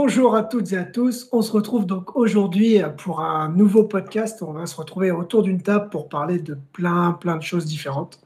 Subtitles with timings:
[0.00, 1.28] Bonjour à toutes et à tous.
[1.32, 4.40] On se retrouve donc aujourd'hui pour un nouveau podcast.
[4.42, 8.20] On va se retrouver autour d'une table pour parler de plein, plein de choses différentes.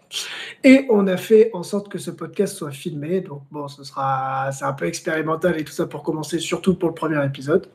[0.64, 3.22] Et on a fait en sorte que ce podcast soit filmé.
[3.22, 6.90] Donc bon, ce sera, c'est un peu expérimental et tout ça pour commencer, surtout pour
[6.90, 7.66] le premier épisode.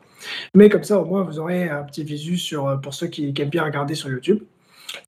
[0.54, 3.42] Mais comme ça, au moins, vous aurez un petit visu sur, pour ceux qui, qui
[3.42, 4.44] aiment bien regarder sur YouTube.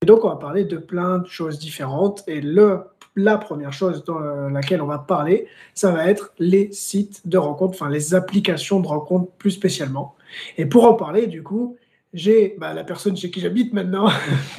[0.03, 2.25] Et donc, on va parler de plein de choses différentes.
[2.27, 2.81] Et le
[3.17, 7.75] la première chose dans laquelle on va parler, ça va être les sites de rencontres,
[7.75, 10.15] enfin les applications de rencontres plus spécialement.
[10.57, 11.77] Et pour en parler, du coup,
[12.13, 14.09] j'ai bah, la personne chez qui j'habite maintenant.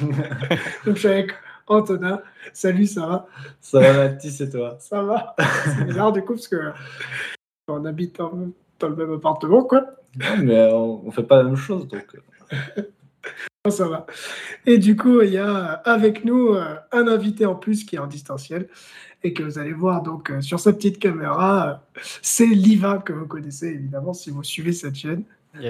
[0.84, 1.32] Donc je suis avec
[1.66, 2.20] Antonin.
[2.52, 3.26] Salut, ça va?
[3.60, 4.76] Ça va, Mathis, et toi?
[4.80, 5.34] Ça va.
[5.64, 6.72] C'est bizarre du coup parce que
[7.68, 9.84] on habite dans, le même appartement, quoi.
[10.40, 12.04] mais on, on fait pas la même chose, donc.
[13.66, 13.70] Euh.
[13.70, 14.06] Ça va.
[14.66, 17.98] Et du coup, il y a avec nous euh, un invité en plus qui est
[17.98, 18.68] en distanciel
[19.24, 21.82] et que vous allez voir donc euh, sur sa petite caméra.
[22.22, 25.24] C'est Liva que vous connaissez évidemment si vous suivez cette chaîne.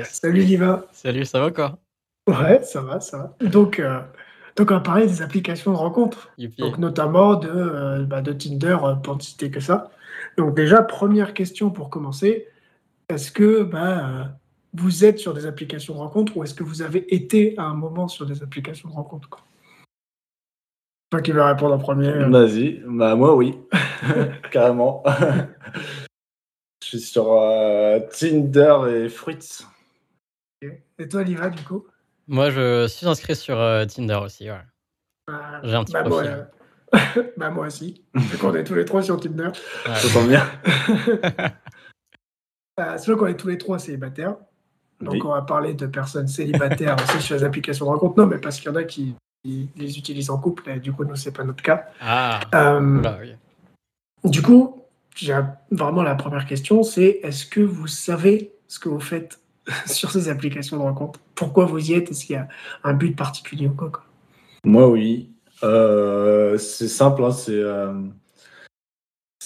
[0.05, 0.87] Salut Liva.
[0.93, 1.79] Salut, ça va quoi?
[2.29, 3.49] Ouais, ça va, ça va.
[3.49, 4.01] Donc, euh,
[4.57, 6.31] donc on va parler des applications de rencontres.
[6.59, 9.91] Donc notamment de, bah, de Tinder pour ne citer que ça.
[10.39, 12.47] Donc déjà, première question pour commencer.
[13.09, 14.39] Est-ce que bah,
[14.75, 17.75] vous êtes sur des applications de rencontres ou est-ce que vous avez été à un
[17.75, 19.41] moment sur des applications de rencontres quoi?
[21.11, 22.09] Toi qui veux répondre en premier.
[22.09, 22.29] Euh.
[22.29, 23.59] Vas-y, bah moi oui,
[24.51, 25.03] carrément.
[26.83, 29.67] Je suis sur euh, Tinder et Fruits.
[30.99, 31.87] Et toi, Liva, du coup?
[32.29, 34.51] Moi, je suis inscrit sur euh, Tinder aussi.
[34.51, 34.61] Ouais.
[35.27, 36.47] Bah, J'ai un petit bah, profil.
[36.93, 37.01] Moi,
[37.37, 38.05] bah, moi aussi.
[38.41, 39.51] qu'on est tous les trois sur Tinder.
[39.85, 40.47] Ça tombe bien.
[42.97, 44.37] c'est vrai qu'on est tous les trois célibataires.
[45.03, 48.19] Donc, on va parler de personnes célibataires aussi sur les applications de rencontre.
[48.19, 49.15] Non, mais parce qu'il y en a qui,
[49.45, 51.87] les utilisent en couple, et du coup, nous, c'est pas notre cas.
[52.01, 53.03] Ah, euh,
[54.25, 54.85] Du coup,
[55.71, 59.41] vraiment la première question, c'est est-ce que vous savez ce que vous faites
[59.87, 61.21] sur ces applications de rencontre?
[61.35, 62.11] Pourquoi vous y êtes?
[62.11, 62.49] Est-ce qu'il y a
[62.85, 63.91] un but particulier ou quoi,
[64.65, 65.31] Moi, oui.
[65.65, 67.53] Euh, c'est simple, hein, c'est.
[67.53, 67.93] Euh,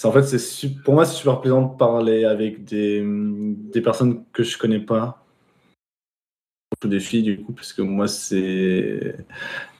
[0.05, 4.43] en fait, c'est pour moi, c'est super plaisant de parler avec des, des personnes que
[4.43, 5.26] je connais pas
[6.87, 9.17] des filles du coup, parce que moi, c'est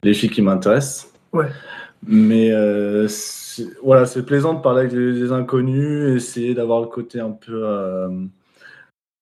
[0.03, 1.11] les filles qui m'intéressent.
[1.33, 1.47] Ouais.
[2.05, 3.07] Mais euh,
[3.83, 8.09] voilà, c'est plaisant de parler avec des, inconnus, essayer d'avoir le côté un peu euh,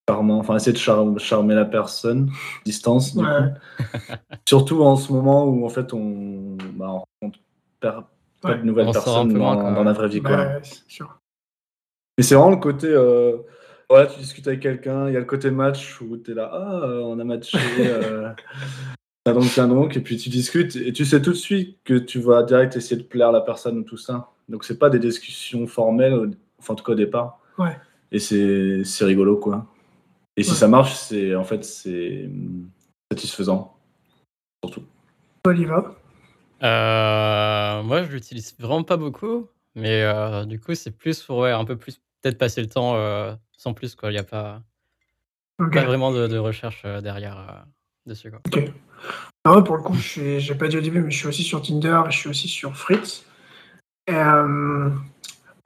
[0.08, 2.30] charmant, enfin essayer de charmer la personne,
[2.64, 3.16] distance.
[3.16, 3.24] Du
[4.48, 7.30] Surtout en ce moment où en fait on, bah, on
[7.80, 8.04] perd
[8.40, 10.20] pas de nouvelles personnes dans, la vraie vie.
[10.20, 10.60] Quoi.
[12.18, 12.88] Mais c'est vraiment le côté.
[12.88, 13.36] Euh,
[13.88, 16.50] voilà, tu discutes avec quelqu'un, il y a le côté match où tu es là,
[16.52, 17.58] ah, euh, on a matché.
[19.28, 21.94] Euh, donc, tiens donc, et puis tu discutes et tu sais tout de suite que
[21.94, 24.30] tu vas direct essayer de plaire à la personne ou tout ça.
[24.48, 26.30] Donc, c'est pas des discussions formelles,
[26.60, 27.40] enfin, en tout cas au départ.
[27.58, 27.76] Ouais.
[28.12, 29.66] Et c'est rigolo, quoi.
[30.36, 32.30] Et si ça marche, c'est en fait, c'est
[33.10, 33.76] satisfaisant.
[34.64, 34.84] Surtout.
[35.44, 35.96] Oliva
[36.62, 39.48] euh, Moi, je l'utilise vraiment pas beaucoup.
[39.74, 42.94] Mais euh, du coup, c'est plus pour ouais, un peu plus peut-être passer le temps
[43.56, 44.10] sans plus, quoi.
[44.10, 44.62] Il n'y a pas,
[45.58, 47.62] pas vraiment de, recherche euh, derrière euh,
[48.06, 48.40] dessus, quoi.
[48.46, 48.70] Ok.
[49.44, 51.62] Ah pour le coup, je j'ai pas dit au début, mais je suis aussi sur
[51.62, 53.24] Tinder et je suis aussi sur Fritz.
[54.08, 54.90] Et, euh,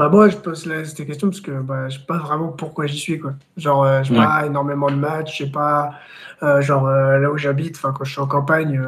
[0.00, 2.98] bah moi, je pose cette question parce que bah, je sais pas vraiment pourquoi j'y
[2.98, 3.34] suis, quoi.
[3.56, 5.92] Genre, euh, je pas énormément de matchs, je sais pas,
[6.60, 8.82] genre, là où j'habite, enfin, quand je suis en campagne,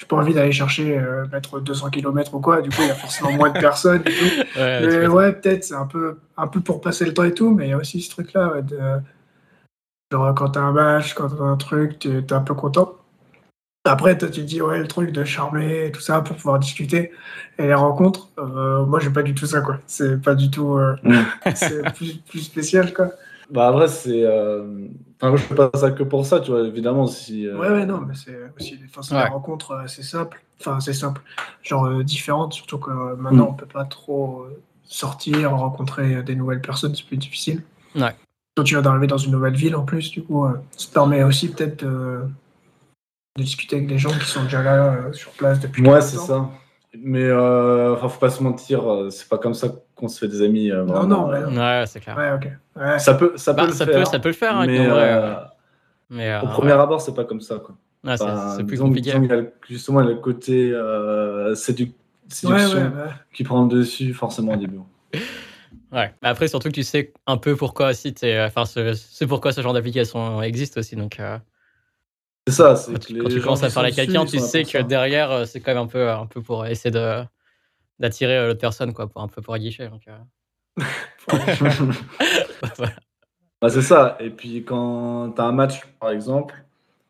[0.00, 2.62] j'ai pas envie d'aller chercher euh, mettre 200 km ou quoi.
[2.62, 4.58] Du coup, il y a forcément moins de personnes et tout.
[4.58, 7.50] Ouais, mais ouais, peut-être c'est un peu, un peu pour passer le temps et tout,
[7.50, 8.78] mais il y a aussi ce truc-là de
[10.10, 12.94] genre quand t'as un match, quand t'as un truc, t'es es un peu content.
[13.84, 16.58] Après, toi, tu te dis, ouais, le truc de charmer et tout ça pour pouvoir
[16.58, 17.12] discuter.
[17.58, 19.78] Et les rencontres, euh, moi, j'ai pas du tout ça, quoi.
[19.86, 20.76] C'est pas du tout.
[20.76, 21.24] Euh, mm.
[21.54, 23.10] c'est plus, plus, spécial, quoi.
[23.50, 24.24] Bah, après, c'est.
[24.24, 24.86] Euh...
[25.22, 27.06] Enfin, je fais pas ça que pour ça, tu vois, évidemment.
[27.06, 29.24] Si, euh, Ouais, ouais, non, mais c'est aussi des, ouais.
[29.28, 30.42] rencontres assez simples.
[30.60, 31.22] Enfin, c'est simple.
[31.62, 33.50] Genre euh, différentes, surtout que maintenant, mm.
[33.50, 34.46] on peut pas trop
[34.84, 37.62] sortir, rencontrer des nouvelles personnes, c'est plus difficile.
[37.94, 38.14] Ouais.
[38.56, 41.22] Quand tu vas d'arriver dans une nouvelle ville, en plus, du coup, ça te permet
[41.22, 42.20] aussi peut-être de
[43.36, 46.18] de discuter avec des gens qui sont déjà là euh, sur place depuis Ouais, c'est
[46.18, 46.50] ça.
[46.98, 50.42] Mais euh, faut pas se mentir, euh, c'est pas comme ça qu'on se fait des
[50.42, 50.72] amis.
[50.72, 52.16] Euh, non, non, ouais, c'est clair.
[52.16, 52.50] Ouais, ok.
[52.74, 52.98] Ouais.
[52.98, 54.56] Ça peut, ça peut, bah, le ça faire, peut, ça peut le faire.
[54.56, 55.34] Hein, mais, euh,
[56.10, 57.58] mais au premier abord, c'est pas comme ça.
[57.58, 57.76] Quoi.
[58.02, 59.12] Ouais, c'est plus compliqué.
[59.14, 60.74] il y a, justement, il y a le côté
[61.54, 61.92] sédu
[62.28, 62.92] séduction
[63.32, 64.80] qui prend le dessus, forcément, au début.
[65.92, 66.14] Ouais.
[66.22, 68.14] Après, surtout que tu sais un peu pourquoi si
[68.46, 70.94] enfin, c'est pourquoi ce genre d'application existe aussi.
[70.94, 71.20] Donc,
[72.48, 72.74] c'est ça.
[72.86, 75.60] Quand, tu, quand tu commences à parler à quelqu'un, tu sais que derrière, euh, c'est
[75.60, 77.22] quand même un peu, un peu pour essayer de
[77.98, 79.88] d'attirer euh, l'autre personne, quoi, pour un peu pour guicher.
[79.88, 80.84] Donc, euh.
[83.62, 84.16] Bah, c'est ça.
[84.20, 86.54] Et puis quand tu as un match, par exemple,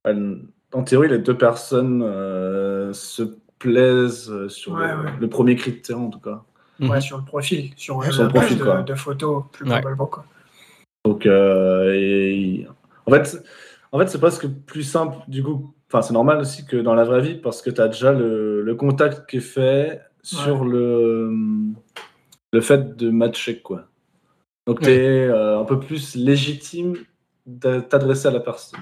[0.04, 3.22] en théorie, les deux personnes euh, se
[3.60, 6.42] plaisent sur le, premier critère, en tout cas.
[6.80, 7.00] Ouais, mhm.
[7.00, 10.06] sur le profil, sur, le profil de, de, photos, plus globalement.
[10.06, 10.24] Quoi.
[11.04, 12.64] Donc, euh,
[13.06, 13.44] en fait,
[13.92, 15.74] en fait c'est presque plus simple, du coup.
[15.88, 18.62] Enfin, c'est normal aussi que dans la vraie vie, parce que tu as déjà le,
[18.62, 21.32] le, contact qui est fait sur le,
[22.52, 23.86] le fait de matcher, quoi.
[24.66, 26.94] Donc, tu es euh, un peu plus légitime
[27.44, 28.78] de t'adresser à la personne.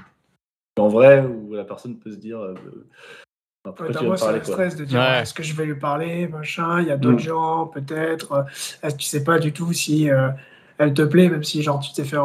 [0.79, 2.41] En vrai, où la personne peut se dire.
[2.41, 2.55] Euh,
[3.63, 6.91] pourquoi tu parler, stress de dire est-ce que je vais lui parler, machin, il y
[6.91, 7.21] a d'autres mm.
[7.21, 8.47] gens, peut-être.
[8.83, 10.29] Est-ce que tu sais pas du tout si euh,
[10.79, 12.17] elle te plaît, même si genre tu t'es fait,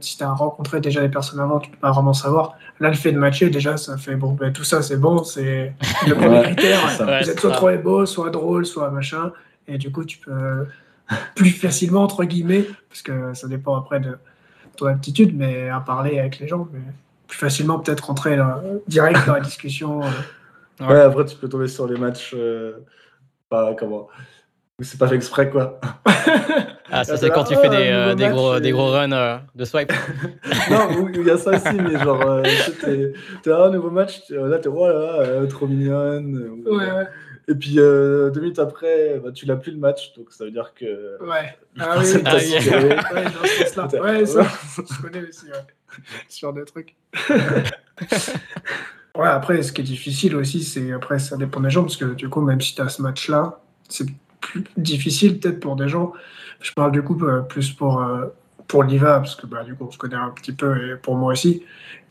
[0.00, 2.56] si tu as rencontré déjà des personnes avant, tu peux pas vraiment savoir.
[2.80, 5.72] Là, le fait de matcher, déjà, ça fait bon, ben, tout ça, c'est bon, c'est
[6.08, 6.80] le premier critère.
[6.98, 9.32] Vous êtes soit trop beau, soit drôle, soit machin,
[9.68, 10.66] et du coup, tu peux
[11.34, 14.18] plus facilement, entre guillemets, parce que ça dépend après de
[14.76, 16.80] ton aptitude, mais à parler avec les gens, mais
[17.28, 18.38] plus facilement peut-être rentrer
[18.86, 20.02] direct dans la discussion.
[20.02, 20.86] Euh.
[20.86, 21.00] Ouais.
[21.00, 22.78] après tu peux tomber sur les matchs, euh,
[23.48, 24.08] pas comment,
[24.80, 25.80] c'est pas fait exprès quoi.
[26.94, 29.64] Ah, ça c'est quand tu fais des, ah, euh, des, gros, des gros runs de
[29.64, 29.92] swipe.
[30.70, 32.42] non, il y a ça aussi, mais genre,
[32.82, 36.60] t'es là, un nouveau match, là t'es, oh là, trop mignonne.
[36.66, 37.06] Ouais, ouais.
[37.48, 40.50] Et puis euh, deux minutes après, bah, tu l'as plus le match, donc ça veut
[40.50, 41.18] dire que.
[41.24, 41.56] Ouais.
[41.80, 42.22] Ah oui, oui.
[42.26, 44.02] Ah, ouais, dans ce sens-là.
[44.02, 44.46] Ouais, ça,
[44.76, 45.64] je connais aussi, ouais.
[46.28, 46.94] Sur des trucs.
[47.30, 52.12] ouais, après, ce qui est difficile aussi, c'est après, ça dépend des gens, parce que
[52.14, 54.06] du coup, même si tu as ce match-là, c'est
[54.42, 56.12] plus difficile peut-être pour des gens.
[56.60, 58.26] Je parle du coup euh, plus pour, euh,
[58.68, 61.16] pour l'IVA, parce que bah, du coup, on se connaît un petit peu, et pour
[61.16, 61.64] moi aussi.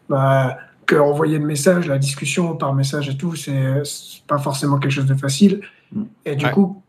[0.10, 0.58] Bah,
[1.00, 3.82] envoyer le message, la discussion par message et tout, c'est
[4.28, 5.62] pas forcément quelque chose de facile.
[5.92, 6.04] Mm.
[6.26, 6.84] Et du coup,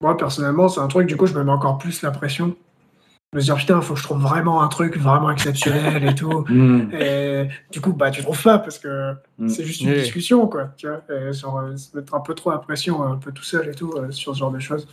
[0.00, 2.56] moi personnellement, c'est un truc, du coup, je me mets encore plus la pression.
[3.34, 6.44] Me dire, putain, il faut que je trouve vraiment un truc vraiment exceptionnel et tout.
[6.54, 6.92] Mm.
[6.92, 9.48] Et du coup, bah, tu trouves pas parce que mm.
[9.48, 10.70] c'est juste une discussion, quoi.
[10.76, 13.42] Tu vois, et sur, euh, se mettre un peu trop la pression, un peu tout
[13.42, 14.86] seul et tout, euh, sur ce genre de choses.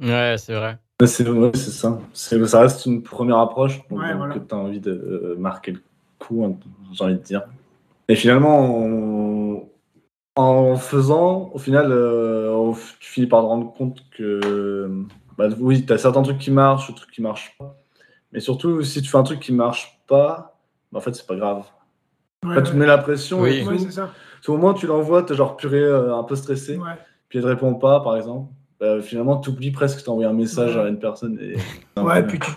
[0.00, 0.78] Ouais, c'est vrai.
[1.00, 1.24] C'est
[1.54, 1.98] c'est ça.
[2.12, 3.80] Ça reste une première approche.
[3.88, 5.82] Donc, tu as envie de euh, marquer le
[6.18, 6.56] coup, hein,
[6.92, 7.42] j'ai envie de dire.
[8.08, 9.66] Et finalement,
[10.36, 14.90] en faisant, au final, euh, tu finis par te rendre compte que
[15.40, 17.74] bah, oui, tu as certains trucs qui marchent, d'autres trucs qui marchent pas.
[18.30, 20.58] Mais surtout, si tu fais un truc qui marche pas,
[20.92, 21.64] bah, en fait, c'est pas grave.
[22.42, 23.40] tu te mets la pression.
[23.40, 24.10] Oui, c'est ça.
[24.46, 26.78] Au moment où tu l'envoies, tu es genre puré, euh, un peu stressé.
[27.28, 28.52] Puis elle te répond pas, par exemple.
[28.80, 31.38] Bah, finalement, tu oublies presque que tu as envoyé un message à une personne.
[31.40, 31.56] Et...
[32.00, 32.50] Ouais, puis tu,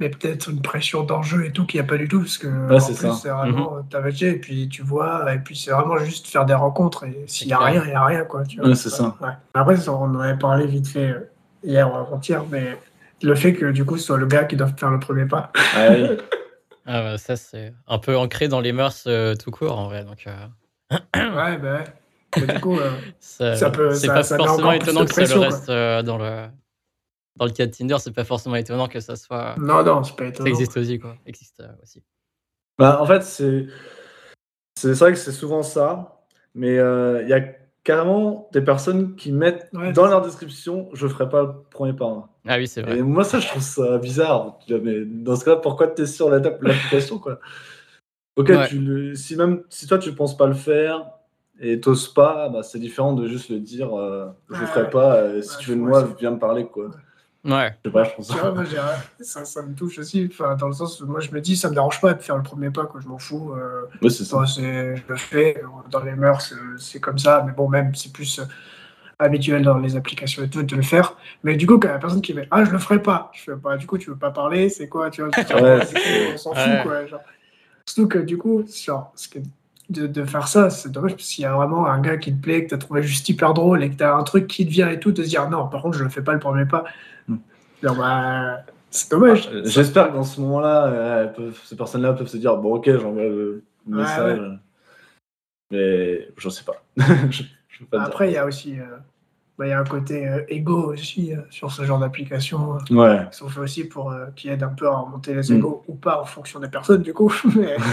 [0.00, 2.48] mais peut-être une pression d'enjeu et tout qu'il n'y a pas du tout parce que
[2.78, 4.24] c'est vraiment mm -hmm.
[4.24, 7.52] et puis tu vois et puis c'est vraiment juste faire des rencontres et s'il n'y
[7.52, 9.16] a rien il n'y a rien quoi tu vois c'est ça
[9.54, 11.30] après on en avait parlé vite fait euh,
[11.64, 12.76] hier ou avant-hier mais
[13.22, 15.50] le fait que du coup ce soit le gars qui doit faire le premier pas
[15.74, 16.08] ah, oui.
[16.86, 20.04] ah bah, ça c'est un peu ancré dans les mœurs euh, tout court en vrai
[20.04, 20.46] donc euh...
[21.14, 21.84] ouais bah ouais.
[22.36, 22.90] du coup, euh,
[23.20, 23.94] ça, peut.
[23.94, 26.48] C'est pas forcément étonnant que ça le reste euh, dans le
[27.36, 29.56] dans le cas de Tinder, c'est pas forcément étonnant que ça soit.
[29.58, 30.46] Non, non, c'est pas étonnant.
[30.46, 31.16] Ça existe aussi, quoi.
[31.26, 32.02] Existe euh, aussi.
[32.78, 33.66] Bah, en fait, c'est
[34.76, 36.24] c'est vrai que c'est souvent ça,
[36.54, 37.40] mais euh, il y a
[37.84, 42.06] carrément des personnes qui mettent dans leur description je ferai pas le premier pas.
[42.06, 42.24] Hein.
[42.48, 42.98] Ah oui, c'est vrai.
[42.98, 44.58] Et moi, ça, je trouve ça bizarre.
[44.68, 47.38] Mais dans ce cas-là, pourquoi tu es sur l'application, quoi?
[48.36, 51.06] Ok, tu si même si toi tu penses pas le faire
[51.60, 55.40] et t'oses pas, bah, c'est différent de juste le dire euh, je le ferai pas.
[55.40, 56.90] si tu veux de moi, viens me parler, quoi.
[57.44, 57.74] Ouais.
[57.84, 58.28] Je sais pas, je pense
[59.20, 59.44] ça.
[59.44, 60.28] ça, me touche aussi.
[60.30, 62.36] Enfin, dans le sens où moi, je me dis, ça me dérange pas de faire
[62.36, 63.00] le premier pas, quoi.
[63.02, 63.52] Je m'en fous.
[63.52, 64.44] Euh, c'est ça.
[64.44, 65.62] je le fais.
[65.90, 67.42] Dans les mœurs, c'est comme ça.
[67.46, 68.44] Mais bon, même, c'est plus euh,
[69.18, 71.16] habituel dans les applications et tout de le faire.
[71.42, 73.30] Mais du coup, quand il y a personne qui met Ah, je le ferai pas.
[73.34, 73.76] Je fais pas.
[73.76, 75.30] Du coup, tu veux pas parler, c'est quoi tu vois,
[76.34, 77.06] On s'en fout, quoi.
[77.06, 77.20] Genre.
[77.86, 79.12] Surtout que du coup, genre,
[79.94, 82.40] de, de, faire ça, c'est dommage parce qu'il y a vraiment un gars qui te
[82.40, 84.66] plaît, que tu as trouvé juste hyper drôle et que tu as un truc qui
[84.66, 86.38] te vient et tout, de se dire non, par contre, je ne fais pas le
[86.38, 86.84] premier pas.
[87.92, 89.48] Bah, c'est dommage.
[89.52, 93.24] Euh, j'espère que dans ce moment-là, euh, ces personnes-là peuvent se dire bon, ok, j'envoie
[93.24, 94.40] le message.
[95.70, 96.82] Mais je sais pas.
[97.92, 98.84] Après, il y a aussi euh,
[99.58, 102.78] bah, il y a un côté égo aussi sur ce genre d'application.
[102.90, 103.26] Ouais.
[103.30, 105.90] Qui sont faits aussi pour qui aident un peu à remonter les égos mm.
[105.90, 107.32] ou pas en fonction des personnes, du coup.
[107.56, 107.76] mais...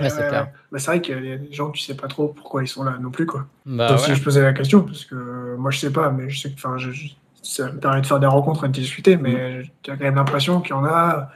[0.00, 2.98] c'est vrai qu'il y a des gens, tu sais pas trop pourquoi ils sont là
[3.00, 3.26] non plus.
[3.26, 3.46] Quoi.
[3.66, 6.50] Bah, si je posais la question, parce que moi je sais pas, mais je sais
[6.50, 7.08] que je,
[7.42, 9.62] ça me permet de faire des rencontres et de discuter, mais mm.
[9.82, 11.30] tu as quand même l'impression qu'il y en a,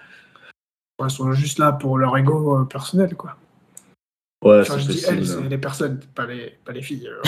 [1.04, 3.14] ils sont juste là pour leur ego euh, personnel.
[3.16, 3.37] Quoi.
[4.42, 7.08] Ouais, Enfin, je dis elles, c'est les personnes, pas les, pas les filles.
[7.08, 7.22] euh.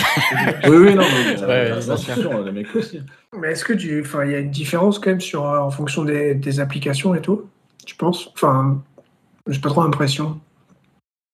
[0.69, 3.01] Oui, oui, non, mais Ouais, euh, sûr, les mecs aussi.
[3.37, 5.71] Mais est-ce que tu, enfin, il y a une différence quand même sur, euh, en
[5.71, 7.49] fonction des, des applications et tout,
[7.85, 8.29] tu penses?
[8.33, 8.81] Enfin,
[9.47, 10.41] j'ai pas trop l'impression.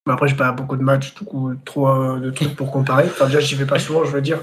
[0.07, 3.05] Mais après, j'ai pas beaucoup de matchs, du coup, trop euh, de trucs pour comparer.
[3.05, 4.39] Enfin, déjà, j'y vais pas souvent, je veux dire.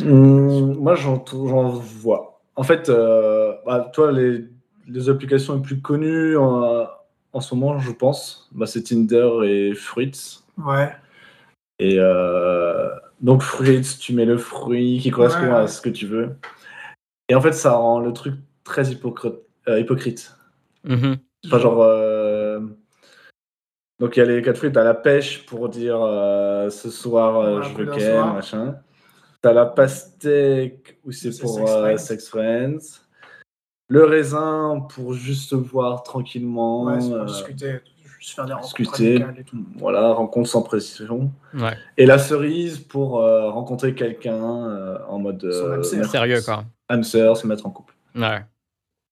[0.00, 2.40] Hum, moi, j'en j'en vois.
[2.56, 4.44] En fait, euh, bah, toi, les,
[4.88, 6.86] les applications les plus connues en,
[7.32, 10.40] en ce moment, je pense, bah, c'est Tinder et Fruits.
[10.58, 10.90] Ouais.
[11.78, 12.88] Et euh,
[13.20, 15.50] donc, Fruits, tu mets le fruit qui correspond Ouais.
[15.50, 16.36] à ce que tu veux.
[17.28, 19.34] Et en fait, ça rend le truc très hypocrite.
[19.68, 20.34] euh, hypocrite.
[20.84, 21.16] Mhm.
[21.46, 21.82] Enfin, genre.
[24.04, 24.70] Donc, il y a les quatre fruits.
[24.70, 28.34] T'as la pêche pour dire euh, ce soir, euh, Ouais, je veux soir.
[28.34, 28.76] machin.
[29.40, 31.96] T'as la pastèque où c'est pour sex euh, friends.
[31.98, 33.00] sex friends.
[33.88, 36.84] Le raisin pour juste se voir tranquillement.
[36.84, 37.80] Ouais, pour euh, discuter,
[38.18, 39.14] juste faire des rencontres discuter.
[39.16, 39.64] amicales et tout.
[39.78, 41.32] Voilà, rencontre sans pression.
[41.54, 41.74] Ouais.
[41.96, 45.42] Et la cerise pour euh, rencontrer quelqu'un euh, en mode.
[45.44, 46.64] Euh, Sérieux, quoi.
[47.02, 47.94] sœur, se mettre en couple.
[48.14, 48.44] Ouais.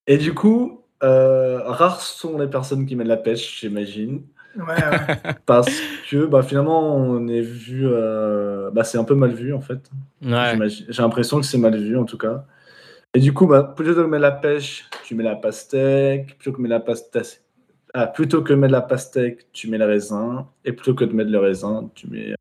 [0.06, 4.22] Et du coup, euh, rares sont les personnes qui mènent la pêche, j'imagine.
[4.56, 5.34] Ouais, ouais.
[5.46, 5.80] Parce
[6.10, 7.86] que bah, finalement, on est vu.
[7.86, 9.90] euh, bah, c'est un peu mal vu en fait.
[10.22, 10.56] Ouais.
[10.68, 12.44] J'ai l'impression que c'est mal vu en tout cas.
[13.14, 16.38] Et du coup, bah, plutôt que de mettre la pêche, tu mets la pastèque.
[16.38, 17.42] Plutôt que de mettre la pastèque,
[17.94, 20.48] ah, plutôt que de mettre la pastèque, tu mets le raisin.
[20.64, 22.34] Et plutôt que de mettre le raisin, tu mets.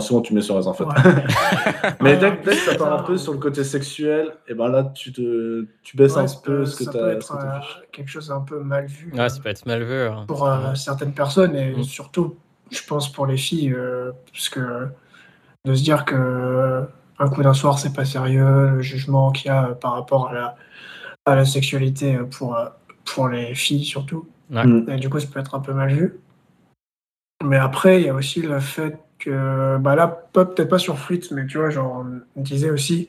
[0.00, 0.84] Souvent tu mets sur en fait.
[0.84, 0.92] Ouais.
[2.00, 4.54] Mais dès, que- dès que ça part un ça- peu sur le côté sexuel, et
[4.54, 6.98] ben là tu te tu baisses Ouais, un ça peu peut- ce que ça tu
[6.98, 7.12] peut as.
[7.12, 7.58] être euh,
[7.92, 9.12] quelque chose un peu mal vu.
[9.16, 10.02] Ouais, ça peut être mal vu.
[10.08, 10.24] hein.
[10.26, 11.84] pour euh, certaines personnes et Mm.
[11.84, 12.36] surtout,
[12.70, 14.88] je pense pour les filles, euh, parce que
[15.64, 16.82] de se dire que euh,
[17.18, 20.28] un coup d'un soir c'est pas sérieux, le jugement qu'il y a euh, par rapport
[20.28, 20.56] à la,
[21.26, 22.66] à la sexualité euh, pour, euh,
[23.04, 24.64] pour les filles surtout, Ouais.
[24.66, 24.90] Mm.
[24.90, 26.20] et du coup ça peut être un peu mal vu.
[27.44, 31.28] Mais après, il y a aussi le fait que, bah là, peut-être pas sur Fruits,
[31.32, 32.04] mais tu vois, genre,
[32.36, 33.08] on disait aussi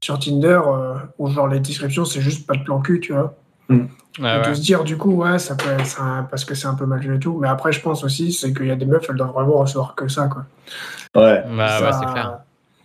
[0.00, 3.34] sur Tinder, euh, où genre les descriptions c'est juste pas de plan cul, tu vois.
[3.70, 3.74] Et
[4.22, 4.48] ouais.
[4.48, 6.84] de se dire du coup ouais ça peut être un- parce que c'est un peu
[6.84, 9.06] mal vu et tout mais après je pense aussi c'est qu'il y a des meufs
[9.08, 10.44] elles doivent vraiment recevoir que ça quoi
[11.16, 12.38] Ouais, Bah Ça- ouais, c'est clair.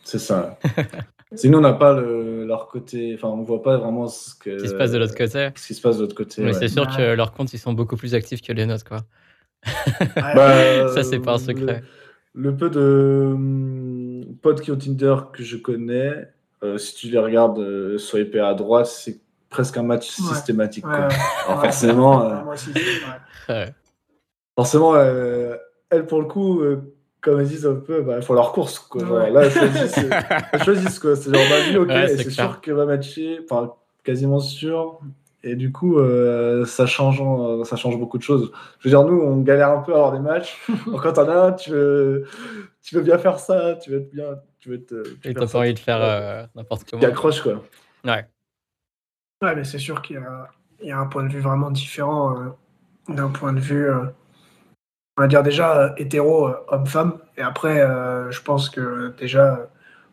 [0.06, 0.58] c'est ça.
[1.36, 4.64] Sinon on n'a pas le, leur côté, enfin on voit pas vraiment ce, que, Ce
[4.64, 5.50] qui se passe de l'autre côté.
[5.56, 6.42] Ce qui se passe de l'autre côté.
[6.42, 6.54] Mais ouais.
[6.54, 6.96] c'est sûr Ouais.
[6.98, 9.00] que leurs comptes, ils sont beaucoup plus actifs que les nôtres, quoi.
[9.68, 10.08] Ouais.
[10.16, 11.82] Bah, Ça, c'est pas un secret.
[11.82, 11.99] Le,
[12.56, 16.28] peu de hum, potes qui ont Tinder que je connais,
[16.64, 19.20] euh, si tu les regardes euh, swiper à droite, c'est
[19.50, 20.26] presque un match Ouais.
[20.36, 20.86] systématique.
[20.86, 21.08] Ouais, quoi.
[21.08, 21.14] ouais.
[21.48, 21.66] Alors Ouais.
[21.66, 22.80] forcément, euh, Moi aussi, c'est
[23.52, 23.66] vrai.
[23.66, 23.74] Ouais.
[24.56, 25.56] forcément, euh,
[25.90, 26.82] elles pour le coup, euh,
[27.22, 28.80] comme elles disent un peu, bah, elles font leur course.
[28.80, 29.02] Quoi.
[29.06, 29.32] Genre, Ouais.
[29.32, 30.00] là, elles choisissent,
[30.54, 31.16] elles choisissent quoi.
[31.16, 35.00] C'est genre, bah, lui, ok, c'est sûr qu'elle va matcher, enfin, quasiment sûr.
[35.44, 38.52] Et du coup, euh, ça, change, euh, ça change beaucoup de choses.
[38.80, 40.60] Je veux dire, nous, on galère un peu à avoir des matchs.
[40.86, 42.26] Donc, quand t'en as un, tu veux,
[42.82, 44.92] tu veux bien faire ça, tu veux être bien, tu veux être.
[44.92, 47.04] euh, Et faire t'as envie de faire euh, n'importe comment.
[47.04, 47.64] accroche, quoi.
[48.04, 48.26] Ouais.
[49.42, 50.50] Ouais, mais c'est sûr qu'il y a,
[50.82, 52.50] il y a un point de vue vraiment différent euh,
[53.14, 54.04] d'un point de vue euh,
[55.18, 59.70] on va dire déjà euh, hétéro euh, homme-femme et après euh, je pense que déjà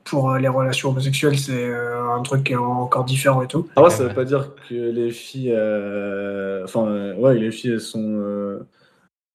[0.06, 3.68] pour euh, les relations homosexuelles c'est euh, un truc qui est encore différent et tout
[3.76, 5.52] Alors, ça veut pas dire que les filles.
[5.54, 8.02] euh, Enfin, euh, ouais, les filles, elles sont.
[8.02, 8.66] euh,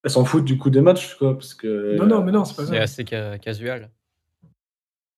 [0.04, 1.34] Elles s'en foutent du coup des matchs, quoi.
[1.34, 1.96] Parce que.
[1.98, 3.90] non non mais non c'est pas C'est ça assez ca- casual.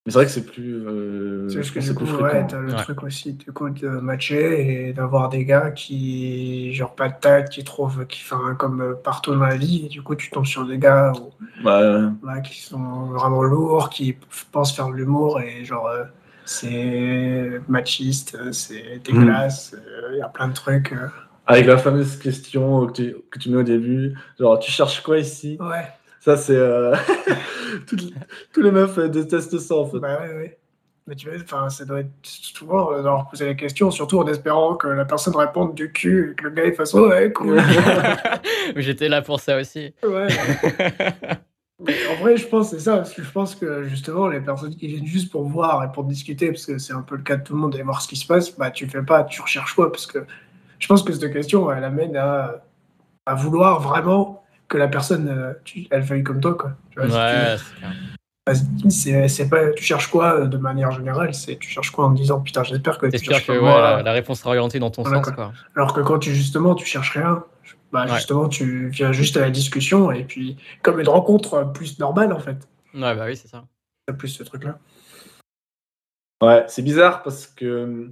[0.06, 0.86] Mais c'est vrai que c'est plus.
[0.86, 2.76] euh, C'est juste je que du c'est coup, plus ouais, t'as le Ouais.
[2.76, 7.54] truc aussi du coup de matcher et d'avoir des gars qui, genre, pas de tact,
[7.54, 10.46] qui trouvent, qui font comme euh, partout dans la vie, et du coup, tu tombes
[10.46, 11.32] sur des gars où-
[11.64, 14.18] Ouais, ouais, qui sont vraiment lourds, qui
[14.52, 16.04] pensent faire de l'humour et genre, euh,
[16.46, 20.92] c'est machiste, euh, c'est dégueulasse, euh, il y a plein de trucs.
[20.94, 21.08] euh.
[21.46, 25.20] Avec la fameuse question que tu, que tu mets au début, genre tu cherches quoi
[25.20, 25.58] ici?
[25.60, 25.88] Ouais,
[26.24, 26.96] Ça c'est euh,
[27.88, 28.14] toutes-
[28.54, 30.00] tous les meufs euh, détestent ça en fait.
[30.00, 30.58] bah ouais, ouais.
[31.06, 34.20] Mais tu vois, enfin, ça doit être souvent euh, de leur poser la question, surtout
[34.20, 37.34] en espérant que la personne réponde du cul et que le gars il fasse ouais,
[37.34, 37.62] cool.
[38.78, 39.94] J'étais là pour ça aussi.
[40.02, 40.28] ouais.
[41.86, 44.40] Mais en vrai, je pense que c'est ça, parce que je pense que justement, les
[44.40, 47.24] personnes qui viennent juste pour voir et pour discuter, parce que c'est un peu le
[47.24, 49.26] cas de tout le monde, et voir ce qui se passe, bah tu fais pas,
[49.26, 50.20] tu recherches quoi, parce que
[50.80, 52.64] je pense que cette question, elle amène à,
[53.26, 56.72] à vouloir vraiment que la personne, euh, tu- elle veuille comme toi, quoi.
[56.92, 57.94] Tu vois, ouais, c'est clair.
[58.46, 58.54] bah,
[59.30, 62.42] c'est pas, tu cherches quoi euh, de manière générale, c'est tu cherches quoi en disant
[62.42, 65.18] putain, j'espère que tu cherches que ouais, la, la réponse sera orientée dans ton Voilà,
[65.24, 65.46] sens, quoi.
[65.46, 65.54] quoi.
[65.76, 67.44] Alors que quand tu justement tu cherches rien,
[67.92, 68.16] bah Ouais.
[68.16, 72.40] justement tu viens juste à la discussion et puis comme une rencontre plus normale en
[72.40, 72.68] fait.
[72.94, 73.64] Ouais, bah oui, c'est ça.
[74.18, 74.78] Plus ce truc là.
[76.42, 78.12] Ouais, c'est bizarre parce que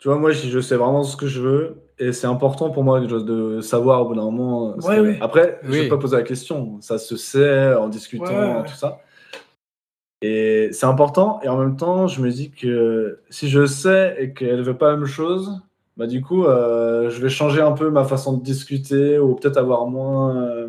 [0.00, 3.00] tu vois, moi, je sais vraiment ce que je veux et c'est important pour moi
[3.00, 4.74] de savoir au bout d'un moment.
[5.20, 6.80] Après, je ne vais pas poser la question.
[6.80, 9.00] Ça se sait en discutant, tout ça.
[10.22, 11.40] Et c'est important.
[11.42, 14.76] Et en même temps, je me dis que si je sais et qu'elle ne veut
[14.76, 15.60] pas la même chose,
[15.98, 19.58] bah, du coup, euh, je vais changer un peu ma façon de discuter ou peut-être
[19.58, 20.68] avoir moins, euh,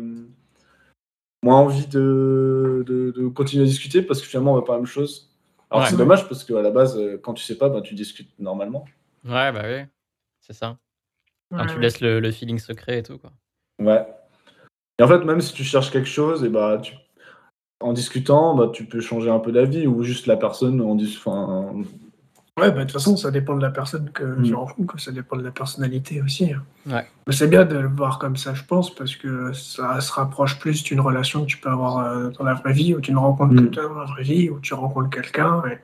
[1.42, 4.80] moins envie de, de, continuer à discuter parce que finalement, on ne veut pas la
[4.80, 5.30] même chose.
[5.70, 8.28] Alors c'est dommage parce qu'à la base, euh, quand tu sais pas, bah, tu discutes
[8.38, 8.84] normalement.
[9.24, 9.84] Ouais, bah oui,
[10.40, 10.78] c'est ça.
[11.68, 13.18] tu laisses le, le, feeling secret et tout.
[13.18, 13.32] Quoi.
[13.78, 14.06] Ouais.
[14.98, 16.94] Et en fait, même si tu cherches quelque chose, et bah, tu,
[17.80, 21.16] en discutant, bah, tu peux changer un peu d'avis ou juste la personne en dis...
[21.18, 21.84] enfin,
[22.60, 24.42] Ouais, bah, de toute façon, ça dépend de la personne que mm.
[24.42, 26.52] tu rencontres, ça dépend de la personnalité aussi.
[26.52, 26.62] Hein.
[26.86, 27.06] Ouais.
[27.26, 30.58] Mais c'est bien de le voir comme ça, je pense, parce que ça se rapproche
[30.58, 33.16] plus d'une relation que tu peux avoir euh, dans la vraie vie, où tu ne
[33.16, 33.70] rencontres mm.
[33.70, 35.78] quelqu'un dans la vraie vie, où tu rencontres quelqu'un et,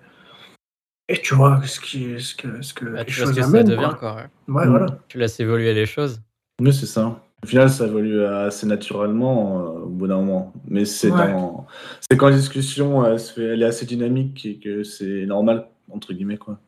[1.08, 3.66] et, tu vois ce, qui, ce que, ce que bah, les choses amènent.
[3.66, 4.16] Ça devient, quoi.
[4.16, 4.54] ouais.
[4.54, 4.86] Ouais, voilà.
[5.08, 6.20] Tu laisses évoluer les choses.
[6.60, 7.22] Oui, c'est ça.
[7.42, 10.52] Au final, ça évolue assez naturellement euh, au bout d'un moment.
[10.66, 11.66] Mais c'est dans...
[12.10, 13.44] quand la discussion elle, se fait...
[13.44, 16.36] elle est assez dynamique et que c'est normal, entre guillemets.
[16.36, 16.58] Quoi.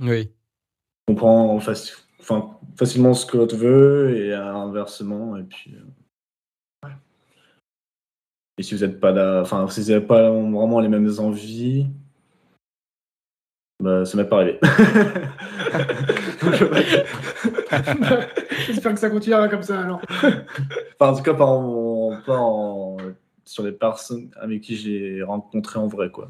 [0.00, 0.30] Oui.
[1.08, 1.72] On comprend enfin,
[2.76, 5.36] facilement ce que l'autre veut et inversement.
[5.36, 5.74] Et puis.
[5.74, 6.88] Euh,
[8.58, 11.86] et si vous n'êtes pas là, enfin, si vous n'avez pas vraiment les mêmes envies,
[13.80, 14.58] bah, ça m'est pas arrivé.
[18.66, 20.00] J'espère que ça continuera comme ça alors.
[20.10, 22.96] Enfin, en tout cas, pas, en,
[23.44, 26.28] sur les personnes avec qui j'ai rencontré en vrai, quoi.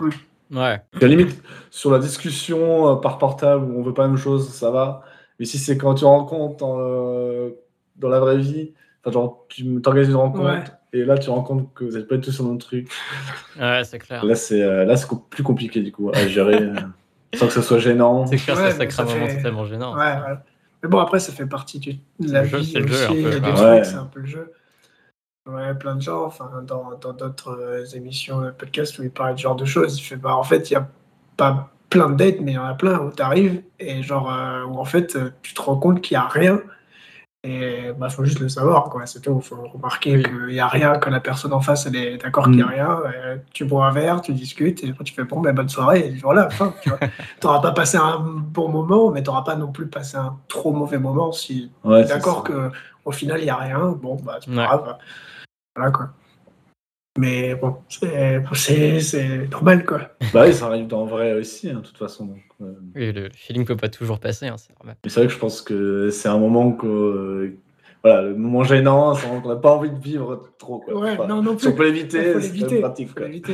[0.00, 0.12] Ouais.
[0.54, 4.16] À la limite, sur la discussion euh, par portable où on veut pas la même
[4.16, 5.02] chose, ça va.
[5.40, 7.50] Mais si c'est quand tu rencontres euh,
[7.96, 8.72] dans la vraie vie,
[9.04, 12.44] genre, tu t'organises une rencontre et là tu rencontres que vous n'êtes pas tout sur
[12.44, 12.90] le même truc.
[13.58, 14.24] Ouais, c'est clair.
[14.24, 16.70] Là, c'est euh, là c'est plus compliqué du coup à gérer
[17.34, 18.26] sans que ça soit gênant.
[18.26, 19.96] C'est clair, ça, crée un moment totalement gênant.
[19.96, 20.16] Ouais,
[20.82, 21.78] Mais bon, après, ça fait partie
[22.18, 22.64] de la vie.
[22.64, 23.84] C'est le jeu, un peu.
[23.84, 24.52] C'est un peu le jeu.
[25.46, 29.38] Ouais, plein de gens, enfin, dans d'autres euh, émissions de podcast où il parle de
[29.38, 30.88] ce genre de choses, il fait, bah, en fait, il n'y a
[31.36, 34.32] pas plein de dates, mais il y en a plein où tu arrives et genre,
[34.32, 36.60] euh, où en fait, euh, tu te rends compte qu'il n'y a rien.
[37.46, 39.06] Et bah, faut juste le savoir, quoi.
[39.06, 39.40] C'est tout.
[39.40, 42.44] Il faut remarquer qu'il n'y a rien, que la personne en face, elle est d'accord
[42.44, 42.70] qu'il n'y a mm.
[42.70, 43.00] rien.
[43.52, 46.10] tu bois un verre, tu discutes, et après tu fais bon, ben, bonne soirée, et
[46.22, 46.74] voilà, fin.
[46.82, 46.90] Tu
[47.44, 50.72] n'auras pas passé un bon moment, mais tu n'auras pas non plus passé un trop
[50.72, 53.96] mauvais moment si tu es d'accord qu'au final, il n'y a rien.
[54.00, 54.96] Bon, bah, c'est pas grave.
[55.76, 56.10] Voilà, quoi.
[57.16, 60.10] Mais bon, c'est normal, quoi.
[60.34, 62.26] Bah oui, ça arrive en vrai aussi, hein, de toute façon.
[62.26, 62.74] Donc, euh.
[62.94, 64.96] Oui, le feeling peut pas toujours passer, hein, c'est normal.
[65.02, 67.54] Mais c'est vrai que je pense que c'est un moment que.
[68.02, 70.80] voilà, le moment gênant, c'est qu'on n'a pas envie de vivre trop.
[70.80, 70.94] Quoi.
[70.94, 71.62] Ouais, non, non plus.
[71.62, 73.46] Si on peut l'éviter, c'est pratique.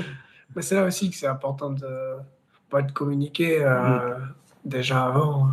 [0.61, 1.87] c'est là aussi que c'est important de,
[2.69, 4.35] pas de communiquer euh, mm.
[4.65, 5.51] déjà avant,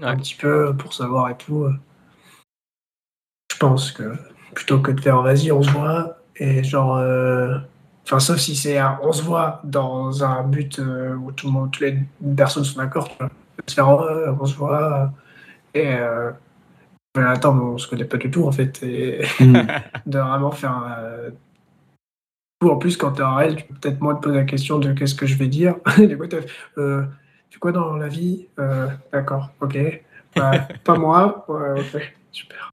[0.00, 1.68] un petit peu, pour savoir et tout.
[3.52, 4.14] Je pense que
[4.54, 6.96] plutôt que de faire vas-y, on se voit, et genre.
[6.96, 7.58] Euh,
[8.04, 11.70] enfin, sauf si c'est on se voit dans un but euh, où tout le monde,
[11.70, 11.98] toutes les
[12.36, 15.12] personnes sont d'accord, on se voit,
[15.74, 15.94] et.
[15.94, 16.32] Euh,
[17.16, 19.54] attends, on se connaît pas du tout en fait, et mm.
[20.06, 20.96] de vraiment faire.
[22.62, 24.92] en plus, quand t'es en réel, tu peux peut-être moins te poser la question de
[24.92, 25.76] qu'est-ce que je vais dire.
[25.98, 26.24] du coup,
[26.78, 27.04] euh,
[27.50, 28.48] tu quoi dans la vie?
[29.12, 29.76] D'accord, ok.
[30.36, 32.69] Bah, pas moi Ouais, ok, super.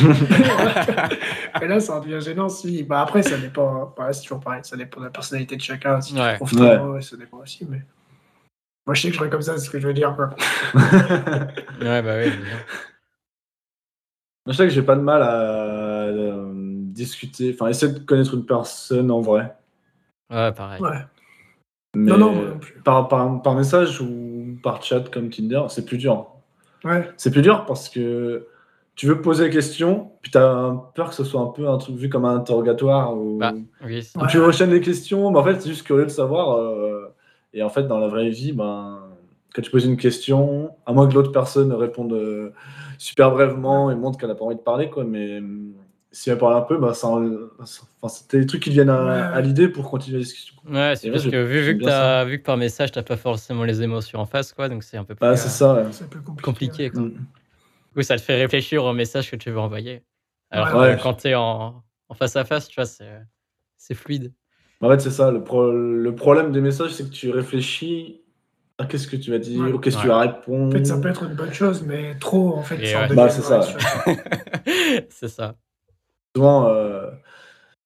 [1.62, 2.82] et là, ça devient gênant si.
[2.82, 3.94] Bah, après, ça dépend.
[3.96, 6.00] Bah, c'est toujours pareil, ça dépend de la personnalité de chacun.
[6.00, 6.38] Si ouais.
[6.38, 7.02] tu ouais.
[7.02, 7.66] ça dépend aussi.
[7.68, 7.82] Mais
[8.86, 10.14] moi, je sais que je serais comme ça, c'est ce que je veux dire.
[10.14, 10.30] Quoi.
[11.80, 12.32] ouais, bah oui.
[14.46, 18.44] Je sais que j'ai pas de mal à euh, discuter, enfin, essayer de connaître une
[18.44, 19.54] personne en vrai.
[20.30, 20.82] Ouais, pareil.
[20.82, 20.98] Ouais.
[21.96, 22.80] Mais non, non, non plus.
[22.82, 26.26] Par, par, par, message ou par chat comme Tinder, c'est plus dur.
[26.82, 27.08] Ouais.
[27.16, 28.46] C'est plus dur parce que
[28.96, 31.78] tu veux poser la question, puis tu as peur que ce soit un peu un
[31.78, 33.16] truc vu comme un interrogatoire.
[33.16, 33.38] Ou...
[33.38, 33.52] Bah,
[33.84, 36.58] oui, tu enchaînes les questions, mais en fait, c'est juste curieux de savoir.
[36.58, 37.12] Euh,
[37.52, 39.00] et en fait, dans la vraie vie, ben,
[39.54, 42.52] quand tu poses une question, à moins que l'autre personne réponde euh,
[42.98, 45.42] super brèvement et montre qu'elle n'a pas envie de parler, quoi, mais euh,
[46.12, 47.08] si elle parle un peu, bah, ça,
[48.30, 50.54] des trucs qui viennent à, l'idée pour continuer la discussion.
[50.70, 53.16] Ouais, c'est parce que vu, vu, que as, vu que par message, tu n'as pas
[53.16, 55.84] forcément les émotions en face, quoi, donc c'est un peu plus, c'est ça,
[56.42, 56.90] compliqué.
[56.90, 57.08] Quoi.
[58.02, 60.02] Ça te fait réfléchir au message que tu veux envoyer.
[60.50, 61.82] Alors quand tu es en,
[62.14, 62.90] face à face, tu vois,
[63.76, 64.32] c'est fluide.
[64.80, 65.30] En fait, c'est ça.
[65.30, 68.20] Le, le, problème des messages, c'est que tu réfléchis
[68.78, 70.66] à qu'est-ce que tu vas dire ou qu'est-ce que tu vas répondre.
[70.66, 73.42] En fait, ça peut être une bonne chose, mais trop, en fait, ça bah, c'est
[73.42, 73.60] ça.
[75.08, 75.54] c'est ça.
[76.36, 77.10] Souvent, euh,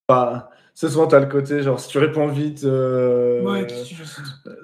[0.08, 2.64] bah, c'est souvent, tu as le côté, genre, si tu réponds vite.
[2.64, 3.66] Euh, ouais,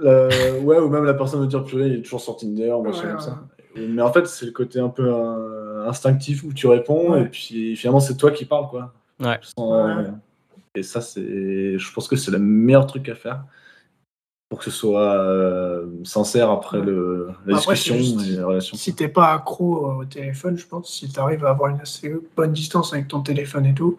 [0.03, 3.11] euh, ouais, ou même la personne me dire, purée, il est toujours sur Tinder, machin
[3.11, 3.47] comme ça.
[3.77, 7.23] Mais en fait, c'est le côté un peu euh, instinctif où tu réponds Ouais.
[7.23, 8.93] et puis finalement, c'est toi qui parles, quoi.
[9.21, 9.39] Ouais.
[9.43, 10.05] Sans- Ouais.
[10.77, 13.45] Et ça, c'est, je pense que c'est le meilleur truc à faire
[14.55, 16.85] pour que ce soit euh, sincère après Ouais.
[16.87, 18.77] le, la Après, discussion juste- et la relation.
[18.77, 22.15] Si t'es pas accro au téléphone, je pense, si tu arrives à avoir une assez
[22.37, 23.97] bonne distance avec ton téléphone et tout,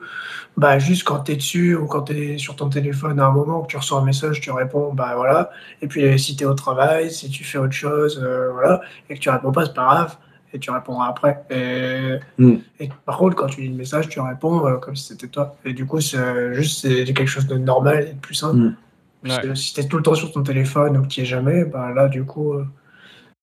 [0.56, 3.68] bah juste quand t'es dessus ou quand t'es sur ton téléphone à un moment que
[3.68, 5.50] tu reçois un message, tu réponds, bah voilà.
[5.82, 9.20] Et puis si t'es au travail, si tu fais autre chose, euh, voilà, et que
[9.20, 10.16] tu réponds pas, c'est pas grave,
[10.54, 11.44] et tu répondras après.
[11.50, 12.56] Et, Mm.
[12.80, 15.58] et par contre, quand tu lis le message, tu réponds euh, comme si c'était toi.
[15.66, 18.56] Et du coup, c'est juste quelque chose de normal et de plus simple.
[18.58, 18.76] Mm.
[19.26, 19.44] Parce Ouais.
[19.50, 21.92] que si t'es tout le temps sur ton téléphone ou que tu es jamais, bah
[21.96, 22.66] là, du coup, euh,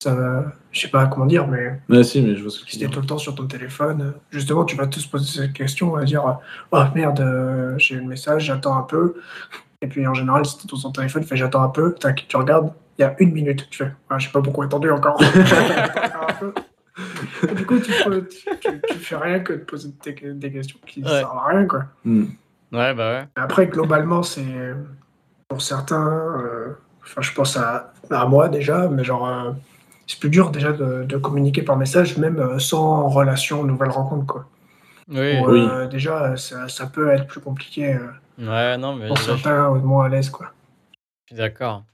[0.02, 2.64] ça va- je sais pas comment dire, mais Mais si, mais je vois ce que
[2.66, 5.52] tu si t'es tout le temps sur ton téléphone, justement, tu vas tous poser cette
[5.52, 6.38] question, à dire
[6.70, 9.14] Oh merde, euh, j'ai eu le message, j'attends un peu.
[9.80, 12.26] Et puis en général, si t'es sur ton téléphone, tu fais J'attends un peu, tac,
[12.28, 13.68] tu regardes, il y a une minute.
[13.70, 15.20] Tu fais Ah, Je sais pas pourquoi attendu encore.
[17.50, 20.52] Et du coup, tu, peux- tu, tu- tu fais rien que de poser des, des
[20.52, 21.08] questions qui Ouais.
[21.08, 21.84] servent à rien, quoi.
[22.04, 22.24] Mm.
[22.72, 23.24] Ouais, bah ouais.
[23.36, 24.44] Après, globalement, c'est
[25.52, 29.50] pour certains, euh, enfin, je pense à, à moi déjà, mais genre, euh,
[30.06, 34.26] c'est plus dur déjà de, de communiquer par message, même euh, sans relation, nouvelle rencontre,
[34.26, 34.46] quoi.
[35.08, 35.36] Oui.
[35.40, 35.68] Ou, Oui.
[35.90, 40.06] déjà, ça, ça peut être plus compliqué euh, Ouais, non, mais pour certains, ou moins
[40.06, 40.46] à l'aise, quoi.
[41.34, 41.84] suis d'accord.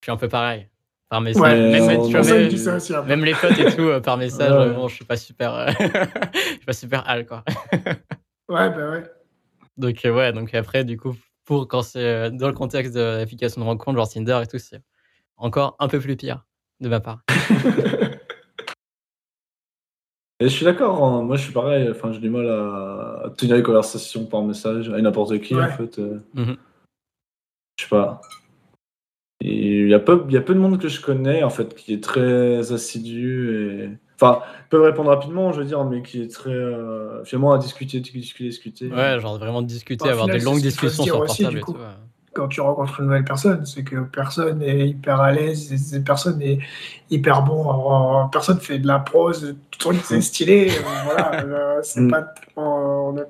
[0.00, 0.68] Je suis un peu pareil.
[1.08, 1.84] Par message, Ouais, même,
[2.16, 2.92] vois, dit ça aussi.
[3.24, 4.74] les potes et tout, euh, par message, Ouais.
[4.74, 7.44] bon, je suis pas super, euh, je suis pas super hal, quoi.
[8.48, 9.04] Ouais, bah ouais.
[9.76, 13.00] Donc, euh, ouais, donc après, du coup, pour quand c'est euh, dans le contexte de
[13.00, 14.82] l'application de rencontre, genre Tinder et tout, c'est
[15.36, 16.44] encore un peu plus pire
[16.80, 17.22] de ma part.
[20.40, 21.22] Et je suis d'accord, hein.
[21.22, 24.88] moi je suis pareil, enfin, j'ai du mal à, à tenir les conversations par message
[24.88, 25.64] avec n'importe qui Ouais.
[25.64, 25.98] en fait.
[26.00, 26.18] euh.
[26.34, 26.56] Mhm.
[27.78, 28.20] Je sais pas.
[29.40, 31.74] Il y, a peu, il y a peu de monde que je connais en fait
[31.74, 33.90] qui est très assidu et.
[34.22, 36.50] Enfin, peuvent répondre rapidement, je veux dire, mais qui est très.
[36.50, 38.88] Euh, finalement à discuter, discuter, discuter.
[38.88, 41.72] Ouais, genre vraiment discuter, avoir final, des longues discussions sur aussi, portable du et coup.
[41.72, 41.78] tout.
[41.78, 41.84] ouais.
[42.34, 46.60] Quand tu rencontres une nouvelle personne, c'est que personne n'est hyper à l'aise, personne est
[47.10, 51.80] hyper bon, en- personne fait de la prose, tout truc c'est stylé, euh, voilà, euh,
[51.82, 53.28] c'est pas on est-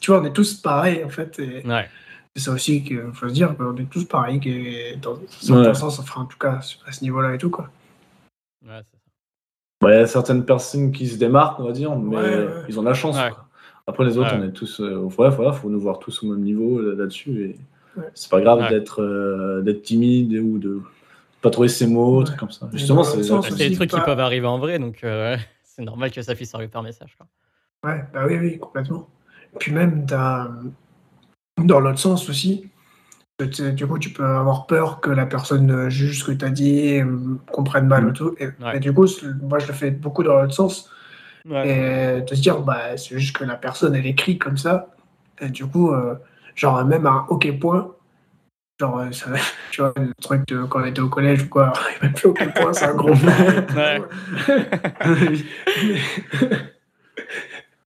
[0.00, 1.88] tu vois, on est tous pareils en fait, et Ouais.
[2.36, 5.62] c'est ça aussi qu'il faut se dire, qu'on est tous pareils, et dans un certain
[5.68, 5.74] Ouais.
[5.74, 7.68] sens, enfin en tout cas à ce niveau-là et tout quoi.
[8.64, 8.99] Ouais, c'est
[9.80, 12.46] Bah, Il y a certaines personnes qui se démarquent, on va dire, mais Ouais, ouais.
[12.68, 13.16] ils ont de la chance.
[13.16, 13.30] Ouais.
[13.86, 14.40] Après les autres, Ouais.
[14.42, 14.80] on est tous.
[14.80, 17.44] Euh, ouais, voilà, faut nous voir tous au même niveau là-dessus.
[17.44, 17.56] Et
[18.00, 18.06] Ouais.
[18.14, 18.68] c'est pas grave Ouais.
[18.70, 20.80] d'être euh, d'être timide ou de
[21.42, 22.24] pas trouver ses mots, Ouais.
[22.24, 22.68] trucs comme ça.
[22.72, 23.18] Justement, c'est.
[23.56, 26.70] des trucs qui peuvent arriver en vrai, donc euh, c'est normal que ça puisse arriver
[26.70, 27.16] par message.
[27.16, 27.26] Quoi.
[27.90, 29.08] Ouais, bah oui, oui, complètement.
[29.54, 30.48] Et puis même, t'as,
[31.58, 32.68] dans l'autre sens aussi,
[33.44, 36.50] du coup, tu peux avoir peur que la personne euh, juge ce que tu as
[36.50, 38.10] dit, et, euh, comprenne mal Mhm.
[38.10, 38.34] ou tout.
[38.38, 38.76] Et, Ouais.
[38.76, 39.06] et du coup,
[39.42, 40.90] moi, je le fais beaucoup dans l'autre sens.
[41.64, 44.88] Et de se dire, bah, c'est juste que la personne, elle écrit comme ça.
[45.40, 46.14] Et du coup, euh,
[46.54, 47.92] genre, même un OK point,
[48.78, 49.30] genre, euh, ça,
[49.70, 51.72] tu vois, le truc de quand on était au collège ou quoi,
[52.02, 53.14] même plus OK point, c'est un gros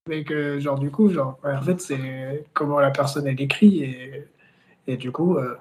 [0.09, 4.25] mais, que, genre, du coup, genre, en fait, c'est comment la personne elle écrit et,
[4.87, 5.57] et du coup, euh,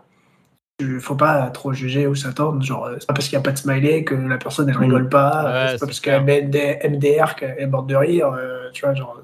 [0.79, 2.61] il faut pas trop juger ou s'attendre.
[2.63, 4.77] Genre, euh, c'est pas parce qu'il n'y a pas de smiley que la personne elle
[4.77, 7.95] rigole pas, Ouais, euh, c'est pas parce qu'elle met MD- MDR qu'elle est morte de
[7.95, 9.21] rire, euh, tu vois, genre,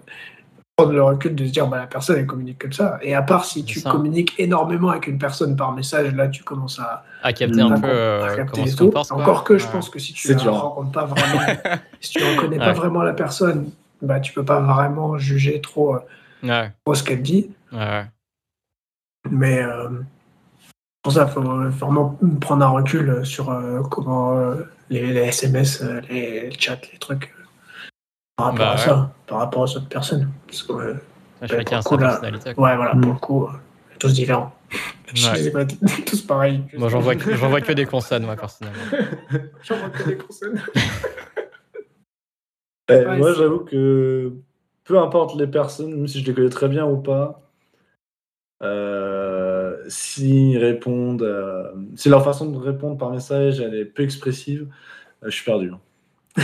[0.78, 3.00] prendre le recul de se dire, bah, la personne elle communique comme ça.
[3.02, 3.90] Et à part si tu ça.
[3.90, 7.82] communiques énormément avec une personne par message, là, tu commences à, À capter un com-
[7.82, 9.12] peu à euh, capter se comporte.
[9.12, 11.40] Encore que je pense que si tu ne rencontres pas vraiment,
[12.00, 12.74] si tu ne connais pas Ouais.
[12.74, 13.70] vraiment la personne,
[14.02, 16.00] bah, tu peux pas vraiment juger trop, euh,
[16.42, 17.50] Ouais, trop ce qu'elle dit.
[17.74, 18.06] ouais.
[19.32, 19.90] Mais euh,
[21.04, 24.56] pour ça, il faut vraiment prendre un recul sur euh, comment euh,
[24.90, 27.44] les, les SMS, les chats, les trucs, euh,
[28.38, 28.82] par rapport Bah à ouais.
[28.82, 30.30] ça, par rapport aux autres personnes.
[30.48, 30.94] Parce que, euh,
[31.46, 32.54] Chacun sa coup, là, personnalité.
[32.54, 32.70] quoi.
[32.70, 33.02] ouais, voilà, Mm.
[33.02, 33.50] pour le coup, euh,
[34.00, 34.54] tous différents.
[35.14, 35.52] Je Ouais.
[35.52, 35.66] pas
[36.06, 36.64] tous pareils.
[36.78, 38.84] Moi, j'en vois, que- j'en vois que des consonnes, moi, personnellement.
[39.64, 40.62] J'en vois que des consonnes.
[42.92, 44.34] Eh, Ouais, moi, c'est- j'avoue que
[44.84, 47.40] peu importe les personnes, même si je les connais très bien ou pas,
[48.64, 49.19] euh,
[49.90, 51.64] s'ils répondent, euh,
[51.96, 54.68] si leur façon de répondre par message elle est peu expressive,
[55.24, 55.72] euh, je suis perdu.
[56.38, 56.44] Il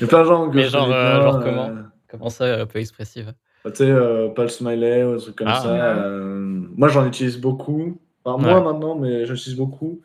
[0.00, 1.74] y a plein de gens que Mais je genre, connais euh, bien, genre comment euh,
[2.10, 2.30] Comment?
[2.30, 3.32] Ça, euh, peu expressive?
[3.64, 5.60] Tu sais, euh, pas le smiley ou des trucs comme Ah.
[5.62, 5.72] ça.
[5.72, 5.78] Ouais.
[5.80, 7.98] euh, moi, j'en utilise beaucoup.
[8.24, 8.50] Enfin, Ouais.
[8.50, 10.00] moi maintenant, mais j'en utilise beaucoup.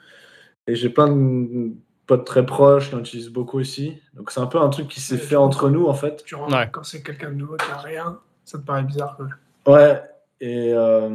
[0.68, 1.72] Et j'ai plein de
[2.08, 4.02] potes très proches qui en utilisent beaucoup aussi.
[4.16, 6.24] Donc, c'est un peu un truc qui s'est Ouais, fait entre nous, en fait.
[6.26, 6.68] Tu rentres Ouais.
[6.72, 9.16] quand c'est quelqu'un de nouveau qui a rien, ça te paraît bizarre.
[9.18, 9.28] quoi.
[9.74, 10.02] Ouais,
[10.42, 11.08] et euh,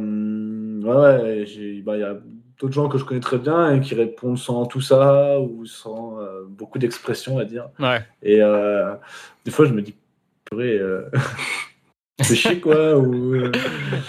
[0.81, 1.45] ouais,
[1.83, 2.15] bah, il y a
[2.59, 6.19] d'autres gens que je connais très bien et qui répondent sans tout ça ou sans
[6.19, 7.69] euh, beaucoup d'expressions, à dire.
[7.79, 8.01] Ouais.
[8.21, 8.95] Et euh,
[9.45, 9.95] des fois, je me dis,
[10.49, 11.09] purée, euh,
[12.21, 12.97] c'est chier quoi.
[12.97, 13.35] Ou...
[13.35, 13.51] euh,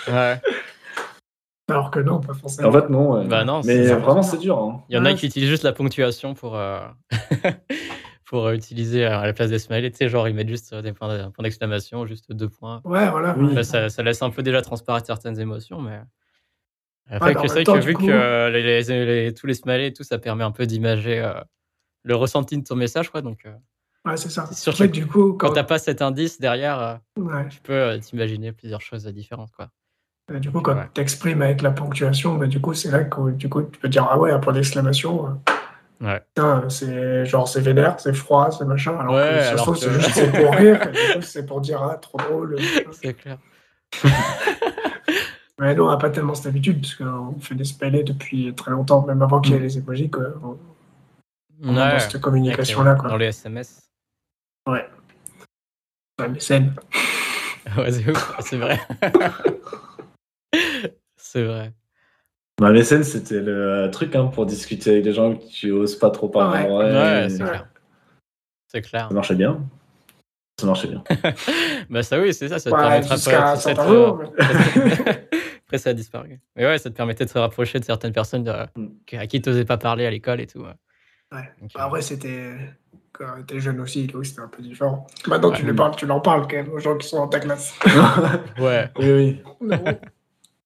[0.08, 0.40] Ouais.
[1.70, 2.68] Alors que non, pas forcément.
[2.68, 3.12] En fait, non.
[3.20, 3.26] ouais.
[3.28, 4.58] Bah non, Mais vraiment, c'est dur.
[4.58, 4.82] hein.
[4.88, 6.80] Il y en a qui utilisent juste la ponctuation pour, euh,
[8.30, 9.90] pour euh, utiliser euh, à la place des smileys.
[9.90, 12.80] Tu sais, genre, ils mettent juste euh, des points d'exclamation, juste deux points.
[12.84, 13.34] Ouais, voilà.
[13.36, 13.48] Oui.
[13.50, 16.00] Enfin, ça, ça laisse un peu déjà transparaître certaines émotions, mais.
[17.10, 20.04] Après, Ouais, c'est que vu coup- que les, les- les- tous les smileys et tout,
[20.04, 21.32] ça permet un peu d'imager euh,
[22.04, 23.20] le ressenti de ton message, quoi.
[23.20, 23.52] Donc, euh,
[24.06, 24.46] Ouais, c'est ça.
[24.52, 27.48] Sûr En fait, que du coup, quand quand, t'as pas cet indice derrière, euh, ouais.
[27.48, 29.70] tu peux euh, t'imaginer plusieurs choses différentes, quoi.
[30.38, 30.88] Du coup, quand Ouais.
[30.94, 33.88] tu exprimes avec la ponctuation, bah, du coup, c'est là que du coup, tu peux
[33.88, 35.42] dire Ah ouais, un point d'exclamation.
[36.00, 36.22] Ouais.
[36.70, 38.96] c'est genre c'est vénère, c'est froid, c'est machin.
[38.98, 40.92] Alors Ouais, que ça se alors trouve, que- c'est juste c'est pour rire.
[41.20, 42.56] c'est pour dire Ah, trop drôle.
[42.92, 43.38] C'est clair.
[45.58, 48.70] Mais nous, on n'a pas tellement cette habitude, parce qu'on fait des smileys depuis très
[48.70, 50.08] longtemps, même avant qu'il y ait les emojis.
[50.10, 50.22] Quoi.
[50.42, 50.56] On,
[51.62, 51.92] on est Ouais.
[51.92, 52.92] dans cette communication-là.
[52.92, 53.10] Avec, euh, Quoi.
[53.10, 53.90] Dans les SMS.
[54.66, 54.88] Ouais,
[56.18, 56.74] mais scène.
[57.76, 58.80] Ouais, c'est ouf, c'est vrai.
[61.16, 61.72] c'est vrai.
[62.60, 66.10] Ma mécène, c'était le truc hein, pour discuter avec des gens que tu oses pas
[66.10, 66.68] trop parler.
[66.68, 67.28] Ouais.
[67.30, 67.66] c'est clair.
[68.68, 69.08] C'est clair.
[69.08, 69.60] Ça marchait bien.
[70.60, 71.02] Ça marchait bien.
[71.90, 74.12] Bah ça oui, c'est ça, ça te Ouais, permettra euh,
[75.66, 76.38] Après ça a disparu.
[76.54, 78.88] Mais ouais, ça te permettait de se rapprocher de certaines personnes de- Mm.
[79.18, 80.60] à qui tu n'osais pas parler à l'école et tout.
[80.60, 80.74] ouais.
[81.60, 82.50] Donc, Bah, euh, après, c'était.
[83.12, 85.06] Quand t'es jeune aussi, donc c'était un peu différent.
[85.26, 87.40] Maintenant, tu, les parles, tu leur parles quand même aux gens qui sont dans ta
[87.40, 87.74] classe.
[88.58, 89.70] Ouais, oui, oui.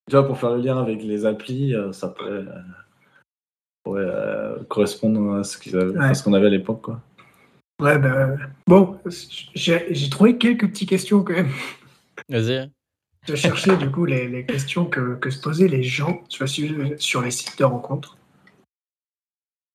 [0.09, 2.61] Tu vois, pour faire le lien avec les applis, euh, ça pourrait, euh,
[3.83, 6.14] pourrait, euh, correspondre à ce qu'ils avaient- à Ouais.
[6.14, 6.83] ce qu'on avait à l'époque.
[6.83, 7.01] quoi.
[7.83, 8.37] ouais, bah,
[8.67, 8.99] bon,
[9.55, 11.51] j'ai j'ai trouvé quelques petites questions quand même.
[12.29, 12.71] vas-y.
[13.27, 17.23] J'ai cherché du coup les, les questions que, que se posaient les gens sur, sur
[17.23, 18.19] les sites de rencontres.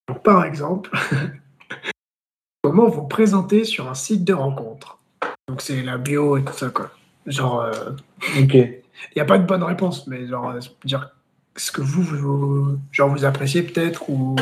[0.08, 0.92] Donc, par exemple,
[2.64, 5.00] comment vous présenter sur un site de rencontre?
[5.48, 6.92] Donc c'est la bio et tout ça quoi.
[7.26, 7.92] Genre, euh,
[8.40, 8.56] Ok.
[9.08, 11.10] Il n'y a pas de bonne réponse, mais genre euh, dire
[11.56, 14.36] ce que vous, vous genre vous appréciez peut-être ou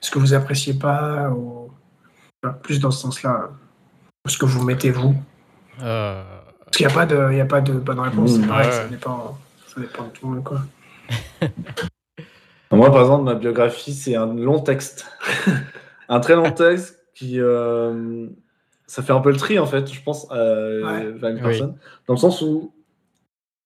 [0.00, 1.70] ce que vous appréciez pas ou
[2.42, 3.50] enfin, plus dans ce sens-là.
[4.28, 5.14] Ce que vous mettez vous.
[5.82, 6.22] Euh,
[6.64, 8.38] Parce qu'il n'y a pas de, il y a pas de bonne réponse.
[8.38, 8.72] Mmh, c'est pareil, ouais.
[8.72, 10.60] ça dépend, ça dépend de tout le monde quoi.
[12.70, 15.06] Moi, par exemple, ma biographie, c'est un long texte.
[16.08, 17.38] un très long texte qui.
[17.38, 18.26] euh,
[18.86, 21.10] ça fait un peu le tri, en fait, je pense, euh, Ouais.
[21.12, 21.42] vers une Oui.
[21.42, 21.76] personne.
[22.06, 22.72] Dans le sens où.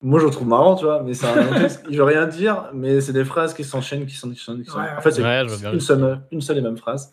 [0.07, 1.85] Moi, je le trouve marrant, tu vois, mais c'est un texte.
[1.91, 4.31] Il veut rien dire, mais c'est des phrases qui s'enchaînent, qui sont.
[4.31, 7.13] Qui Ouais, En fait, c'est Ouais, je une, le seule, une seule et même phrase.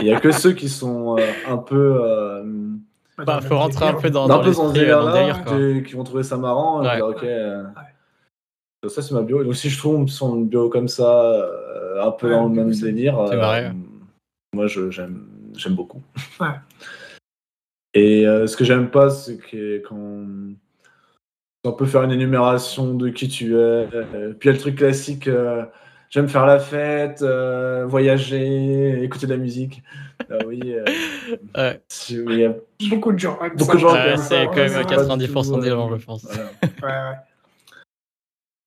[0.00, 1.98] Il n'y a que ceux qui sont euh, un peu.
[2.02, 2.42] euh,
[3.18, 5.58] bah, dans le faut rentrer un peu dans, dans peu dans euh, délire, quoi.
[5.58, 6.82] qui, qui vont trouver ça marrant.
[6.82, 6.96] et Ouais.
[6.96, 7.64] dire, ok, euh,
[8.88, 9.44] Ça, c'est ma bio.
[9.44, 12.70] Donc, si je trouve son bio comme ça, euh, un peu Ouais, dans le même
[12.70, 13.74] délire, c'est euh, marrant.
[14.54, 16.00] moi, je- j'aime j'aime beaucoup.
[16.40, 16.46] Ouais.
[17.92, 19.96] Et euh, ce que j'aime pas, c'est que quand
[21.64, 24.58] on peut faire une énumération de qui tu es, euh, puis il y a le
[24.58, 25.28] truc classique.
[25.28, 25.64] euh,
[26.08, 29.80] J'aime faire la fête, euh, voyager, écouter de la musique.
[30.28, 30.84] Ah oui, euh,
[31.56, 31.80] Ouais.
[31.88, 32.52] si- il y a
[32.88, 33.38] Beaucoup de gens.
[33.54, 36.24] Beaucoup de gens c'est quand même c'est pas 90% du des gens, je pense.
[36.24, 36.50] voilà.
[36.82, 37.16] Ouais, ouais.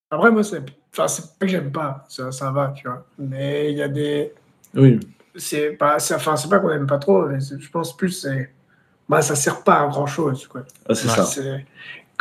[0.09, 0.61] Après, moi, c'est
[0.93, 3.05] enfin, c'est pas que j'aime pas, ça, ça va, tu vois.
[3.17, 4.31] Mais il y a des.
[4.75, 4.99] Oui,
[5.35, 8.53] C'est pas, enfin, c'est pas qu'on aime pas trop, mais je pense plus, c'est.
[9.09, 10.61] Bah, ça sert pas à grand chose, quoi.
[10.87, 11.25] ah, c'est ça.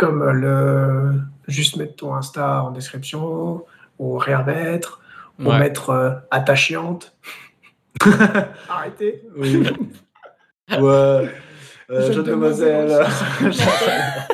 [0.03, 1.21] Comme le.
[1.47, 3.65] Juste mettre ton Insta en description,
[4.01, 5.01] ou rien mettre,
[5.39, 5.61] ou Ouais.
[5.61, 7.17] mettre euh, à ta chiante.
[8.69, 9.23] Arrêtez.
[9.37, 9.63] Oui.
[10.81, 11.29] Ou euh,
[11.91, 12.89] euh, Jeune jeune demoiselle.
[13.41, 14.27] demoiselle.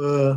[0.00, 0.34] Euh,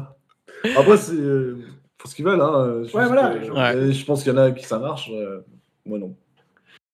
[0.77, 1.57] Après, c'est euh,
[1.97, 2.41] pour ce qu'ils veulent.
[2.41, 2.83] Hein.
[2.83, 3.29] Je, Ouais, pense voilà.
[3.39, 3.75] que- Ouais.
[3.75, 5.09] euh, je pense qu'il y en a qui ça marche.
[5.11, 5.41] euh,
[5.85, 6.15] moi, non.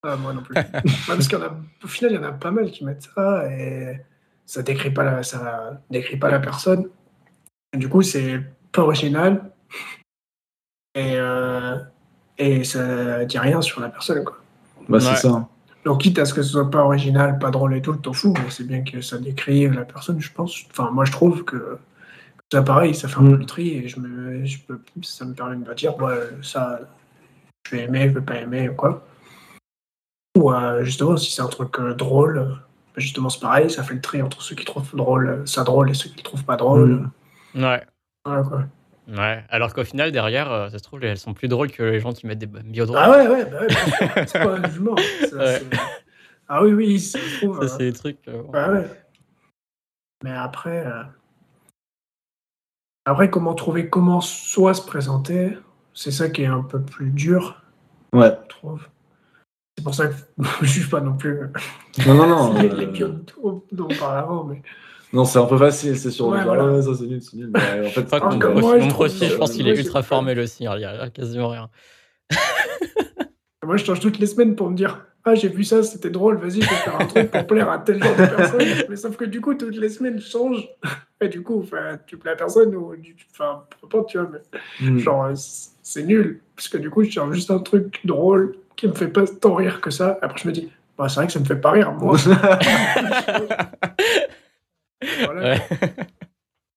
[0.02, 0.54] Ah, moi non plus.
[0.56, 0.64] Ouais,
[1.06, 3.08] parce qu'il y en a, au final, il y en a pas mal qui mettent
[3.14, 4.00] ça et
[4.48, 6.88] ça décrit pas la, ça décrit pas la personne.
[7.74, 8.40] Et du coup, c'est
[8.72, 9.52] pas original
[10.94, 11.76] et, euh,
[12.38, 14.24] et ça dit rien sur la personne.
[14.24, 14.38] Quoi.
[14.88, 15.16] Bah, c'est Ouais.
[15.16, 15.48] ça.
[15.84, 18.32] Donc, quitte à ce que ce soit pas original, pas drôle et tout, t'en fous,
[18.42, 20.64] mais c'est bien que ça décrit la personne, je pense.
[20.70, 21.78] Enfin, moi, je trouve que
[22.50, 23.30] ça, pareil, ça fait un Mm.
[23.32, 26.18] peu le tri et je me, je peux, ça me permet de me dire, ouais,
[26.42, 26.80] ça,
[27.66, 29.06] je vais aimer, je vais pas aimer ou quoi.
[30.36, 32.67] Ou euh, justement, si c'est un truc euh, drôle, euh, bah,
[32.98, 35.90] justement, c'est pareil, ça fait le tri entre ceux qui trouvent drôle, euh, ça drôle
[35.90, 37.08] et ceux qui le trouvent pas drôle.
[37.54, 37.64] Mm.
[37.64, 37.86] Ouais.
[38.24, 38.64] Voilà, quoi.
[39.08, 39.44] Ouais.
[39.48, 42.12] Alors qu'au final, derrière, euh, ça se trouve, elles sont plus drôles que les gens
[42.12, 42.98] qui mettent des bio drôles.
[43.00, 43.68] Ah ouais, ouais, bah ouais,
[44.26, 44.96] c'est pas un jugement.
[45.30, 45.58] ça, Ouais.
[45.60, 45.78] c'est-
[46.48, 47.58] Ah oui, oui, ça se trouve.
[47.58, 48.28] Ça, euh, c'est des trucs.
[48.28, 48.84] euh, ouais.
[50.24, 51.02] Mais après, euh,
[53.04, 55.56] après, comment trouver comment soit se présenter,
[55.94, 57.62] c'est ça qui est un peu plus dur,
[58.12, 58.36] Ouais.
[58.44, 58.86] je trouve.
[59.78, 60.14] C'est pour ça que
[60.62, 61.38] je juge pas non plus
[62.04, 62.52] Non, non, non.
[62.60, 63.14] les, euh, les pionniers
[63.70, 64.60] dont on parlait avant, mais
[65.12, 66.26] Non, c'est un peu facile, c'est sûr.
[66.26, 66.66] Ouais, Genre, voilà.
[66.72, 67.50] ouais, ça c'est nul, c'est nul.
[67.54, 70.64] Mais en fait, Enfin, Ah, moi, je pense qu'il est ultra formel aussi.
[70.64, 71.70] Il y a quasiment rien.
[73.64, 76.38] moi je change toutes les semaines pour me dire Ah, j'ai vu ça, c'était drôle,
[76.38, 78.66] vas-y, je vais faire un truc pour plaire à tel genre de personne.
[78.88, 80.68] Mais sauf que du coup, toutes les semaines, je change.
[81.20, 82.94] Et du coup, enfin, tu plais à personne ou
[83.32, 84.98] enfin, peu importe, tu vois, mais Mm.
[84.98, 86.40] genre, euh, c'est nul.
[86.56, 89.54] Parce que du coup, je cherche juste un truc drôle qui me fait pas tant
[89.56, 90.18] rire que ça.
[90.22, 92.16] Après, je me dis Bah, c'est vrai que ça me fait pas rire, moi.
[95.24, 95.40] Voilà.
[95.54, 95.60] Ouais.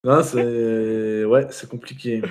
[0.04, 2.22] Non, c'est ouais, c'est compliqué.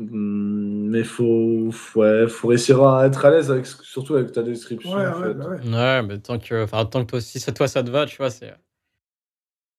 [0.00, 4.92] Mais faut, ouais, faut réussir à être à l'aise avec, surtout avec ta description.
[4.94, 5.34] Ouais, en ouais, fait.
[5.34, 5.60] bah ouais.
[5.68, 8.16] Ouais, mais tant que, enfin, tant que toi, si ça, toi ça te va, tu
[8.18, 8.54] vois, c'est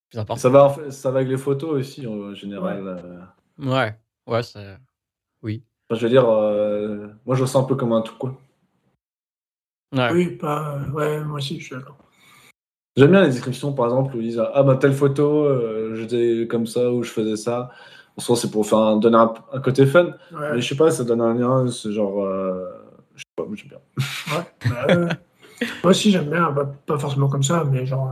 [0.10, 0.42] plus important.
[0.42, 2.88] Ça va, en fait, ça va avec les photos aussi en général.
[2.88, 3.22] euh.
[3.66, 3.96] Ouais,
[4.28, 4.78] ouais, c'est.
[5.42, 5.64] Oui.
[5.90, 8.36] Enfin, je veux dire, euh, moi je ressens un peu comme un tout quoi.
[9.96, 10.10] Ouais.
[10.14, 10.80] Oui, pas.
[10.94, 11.98] Ouais, moi aussi, je suis d'accord.
[12.96, 16.48] J'aime bien les descriptions par exemple où ils disent ah bah telle photo, euh, j'étais
[16.50, 17.72] comme ça ou je faisais ça.
[18.18, 20.06] En soi c'est pour faire un, donner un, un côté fun.
[20.34, 20.54] Ouais.
[20.56, 22.66] Mais je sais pas, ça donne un lien, c'est genre, euh,
[23.16, 23.78] je sais pas, moi, j'aime bien.
[24.36, 25.08] Ouais, bah, euh,
[25.84, 28.12] moi aussi j'aime bien, bah, pas forcément comme ça, mais genre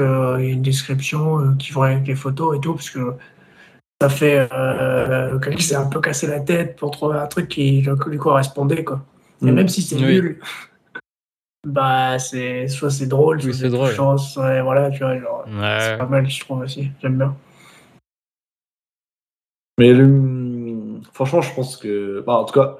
[0.00, 2.90] euh, qu'il y ait une description euh, qui va avec les photos et tout, parce
[2.90, 3.12] que
[4.00, 7.46] ça fait euh, quelqu'un qui s'est un peu cassé la tête pour trouver un truc
[7.48, 9.00] qui lui correspondait, quoi.
[9.42, 9.54] Et Mm.
[9.54, 10.02] même si c'est Oui.
[10.20, 10.40] nul,
[11.66, 13.88] bah c'est soit c'est drôle, Oui, soit c'est drôle.
[13.90, 15.98] touchant, soit- voilà, tu vois, genre, c'est Ouais.
[15.98, 17.36] pas mal, je trouve aussi, j'aime bien.
[19.78, 22.76] Mais le- franchement, je pense que, bah, en tout cas,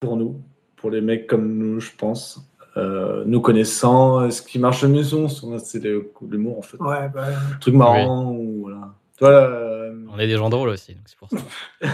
[0.00, 0.42] pour nous,
[0.76, 2.40] pour les mecs comme nous, je pense,
[2.76, 6.76] euh, nous connaissant, ce qui marche le mieux, c'est c'est le- l'humour en fait.
[6.78, 7.28] Ouais, bah,
[7.60, 8.94] truc marrant ou voilà.
[9.20, 11.36] Là, euh, On est des gens drôles aussi, donc c'est pour ça.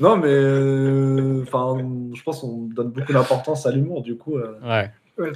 [0.00, 1.76] non, mais euh, enfin,
[2.14, 4.36] je pense qu'on donne beaucoup d'importance à l'humour, du coup.
[4.36, 4.58] euh.
[4.62, 4.90] Ouais.
[5.18, 5.32] ouais,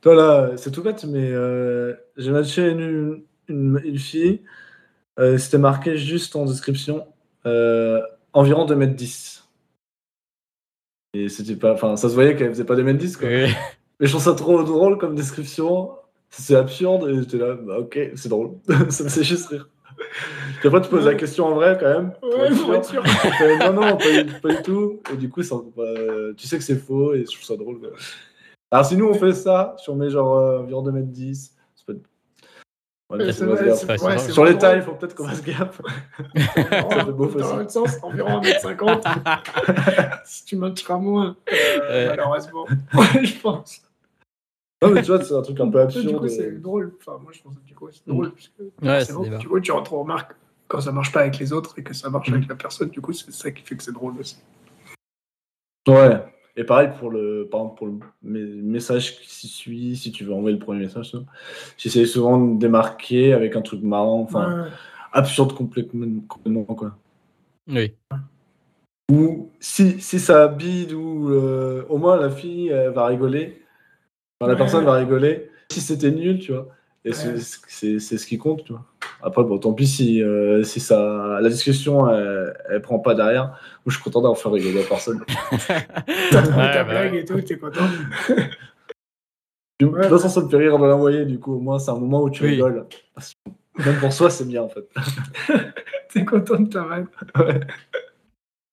[0.00, 4.40] Toi, là, c'est tout bête, mais euh, j'ai matché une, une, une fille.
[5.18, 7.06] euh, C'était marqué juste en description
[7.46, 8.00] euh,
[8.32, 9.42] environ 2m10.
[11.12, 11.74] Et c'était pas.
[11.74, 13.28] Enfin, ça se voyait qu'elle faisait pas 2m10, quoi.
[13.28, 13.52] Oui.
[14.00, 15.90] Mais je trouve ça trop drôle comme description.
[16.30, 18.52] C'est absurde et j'étais là, bah, ok, c'est drôle.
[18.90, 19.68] ça me fait juste rire.
[20.58, 22.12] Puis après, tu poses la question en vrai quand même.
[22.22, 23.02] Ouais, pour être sûr.
[23.06, 23.12] sûr.
[23.60, 24.04] Non, non, pas,
[24.42, 25.00] pas du tout.
[25.12, 25.82] Et du coup, ça- bah,
[26.36, 27.78] tu sais que c'est faux et je trouve ça drôle.
[27.80, 27.90] quoi.
[28.70, 31.92] Alors, si nous on fait ça, si on met genre euh, environ 2m10, ça peut
[31.92, 32.02] être.
[33.10, 35.80] Ouais, Ouais, Sur les vraiment tailles, il faut peut-être qu'on se gaffe.
[36.34, 37.56] Dans Ça fait beau dans aussi.
[37.56, 40.20] l'autre sens, environ 1m50.
[40.24, 42.66] si tu matcheras moins, euh, malheureusement.
[42.94, 43.82] Ouais, je pense.
[44.86, 46.06] Non, mais tu vois, c'est un truc un peu absurde.
[46.06, 46.94] Du coup, c'est drôle.
[47.00, 48.32] Enfin, moi, je pense que du coup, c'est drôle.
[48.32, 49.38] Parce que Ouais, c'est c'est bon.
[49.38, 50.34] Du coup, tu retrouves remarques
[50.68, 52.34] quand ça marche pas avec les autres et que ça marche Mm.
[52.34, 52.88] avec la personne.
[52.90, 54.36] Du coup, c'est ça qui fait que c'est drôle aussi.
[55.88, 56.22] Ouais.
[56.56, 60.32] Et pareil pour le, par exemple, pour le me- message qui suit, si tu veux
[60.32, 61.12] envoyer le premier message,
[61.76, 64.70] j'essaie souvent de démarquer avec un truc marrant, enfin Ouais.
[65.12, 66.96] absurde complètement, complètement quoi.
[67.68, 67.92] Oui.
[69.10, 73.60] Ou si, si ça bide ou euh, au moins la fille elle va rigoler,
[74.40, 74.58] enfin, la Ouais.
[74.58, 75.50] personne va rigoler.
[75.70, 76.68] Si c'était nul, tu vois.
[77.06, 77.98] Et c'est- Ouais.
[78.00, 78.84] ce qui compte, tu vois.
[79.22, 83.44] Après, bon, tant pis si, euh, si ça, la discussion elle, elle prend pas derrière.
[83.44, 85.22] Moi, je suis content d'avoir fait rigoler la personne.
[86.30, 87.20] T'as trouvé Ouais, ta bah blague ouais.
[87.20, 87.80] et tout, t'es content.
[89.80, 90.02] De Ouais.
[90.02, 92.22] toute façon, ça me fait rire de l'envoyer, du coup, au moins, c'est un moment
[92.22, 92.50] où tu Oui.
[92.50, 92.86] rigoles.
[93.14, 94.88] Parce que Même pour soi, c'est bien, en fait.
[96.12, 97.08] T'es content de ta vanne.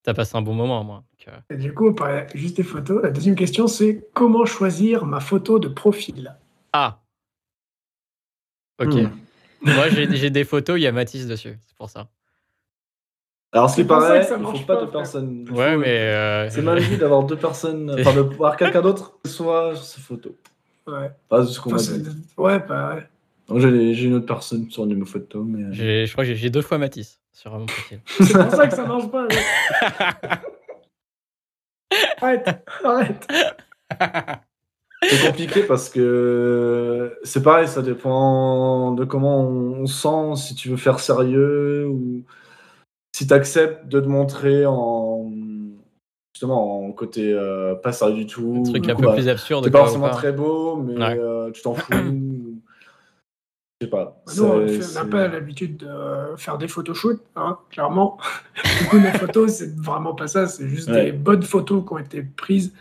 [0.03, 1.03] T'as passé un bon moment, moi.
[1.19, 3.03] donc, euh, Et du coup, on parlait juste des photos.
[3.03, 6.35] La deuxième question, c'est comment choisir ma photo de profil?
[6.73, 6.99] Ah.
[8.81, 8.93] Ok.
[8.95, 9.09] Hmm.
[9.63, 12.09] Moi, j'ai des photos, il y a Matisse dessus, c'est pour ça.
[13.53, 13.87] Alors, ce qui C'est
[14.23, 15.47] ça il marche faut pas pas, deux personnes.
[15.51, 15.87] Ouais, mais.
[15.87, 20.01] euh, C'est mal vu d'avoir deux personnes, enfin, de voir quelqu'un d'autre soit sur ses
[20.01, 20.33] photos.
[20.87, 21.11] Ouais.
[21.29, 21.93] Pas ce qu'on Enfin,
[22.37, 23.07] ouais, bah ouais.
[23.47, 25.63] Donc, J'ai une autre personne sur mes photos, mais.
[25.65, 27.99] euh, j'ai- Je crois que j'ai- j'ai deux fois Matisse sur mon profil.
[28.05, 29.27] C'est pour ça que ça marche pas.
[29.27, 30.29] ouais.
[32.21, 33.27] Arrête, arrête.
[35.03, 40.77] C'est compliqué parce que c'est pareil, ça dépend de comment on sent, si tu veux
[40.77, 42.23] faire sérieux ou
[43.13, 45.31] si tu acceptes de te montrer en
[46.33, 48.63] justement en côté euh, pas sérieux du tout.
[48.65, 49.65] Un truc un peu bah, plus absurde.
[49.65, 51.19] T'es pas forcément très beau, mais Ouais.
[51.19, 51.91] euh, tu t'en fous.
[53.81, 54.21] Je sais pas.
[54.37, 54.59] Nous, on
[55.03, 55.87] n'a pas l'habitude de
[56.37, 58.19] faire des photoshoots, hein, clairement.
[58.79, 60.45] Du coup, nos photos, c'est vraiment pas ça.
[60.47, 61.05] C'est juste Ouais.
[61.05, 62.73] des bonnes photos qui ont été prises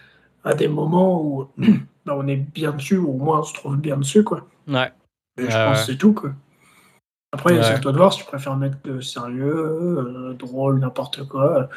[0.44, 1.48] à des moments où
[2.04, 4.46] bah, on est bien dessus, ou au moins on se trouve bien dessus, quoi.
[4.68, 4.92] Ouais.
[5.38, 6.32] Et je pense que c'est tout, quoi.
[7.32, 7.62] Après, Ouais.
[7.62, 11.68] c'est à toi de voir si tu préfères mettre de sérieux, euh, drôle, n'importe quoi.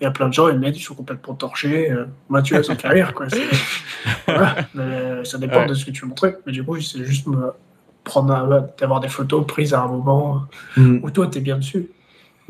[0.00, 1.90] Il y a plein de gens, ils mettent, ils sont complètement torchés.
[1.90, 3.26] Euh, moi, tu vois, ça me fait rire, quoi.
[4.26, 4.54] Voilà.
[4.74, 5.66] Mais ça dépend Ouais.
[5.66, 6.36] de ce que tu veux montrer.
[6.46, 7.26] Mais du coup, c'est juste
[8.08, 10.42] prendre un- d'avoir des photos prises à un moment
[10.76, 10.98] Mm.
[11.02, 11.90] où toi, t'es bien dessus.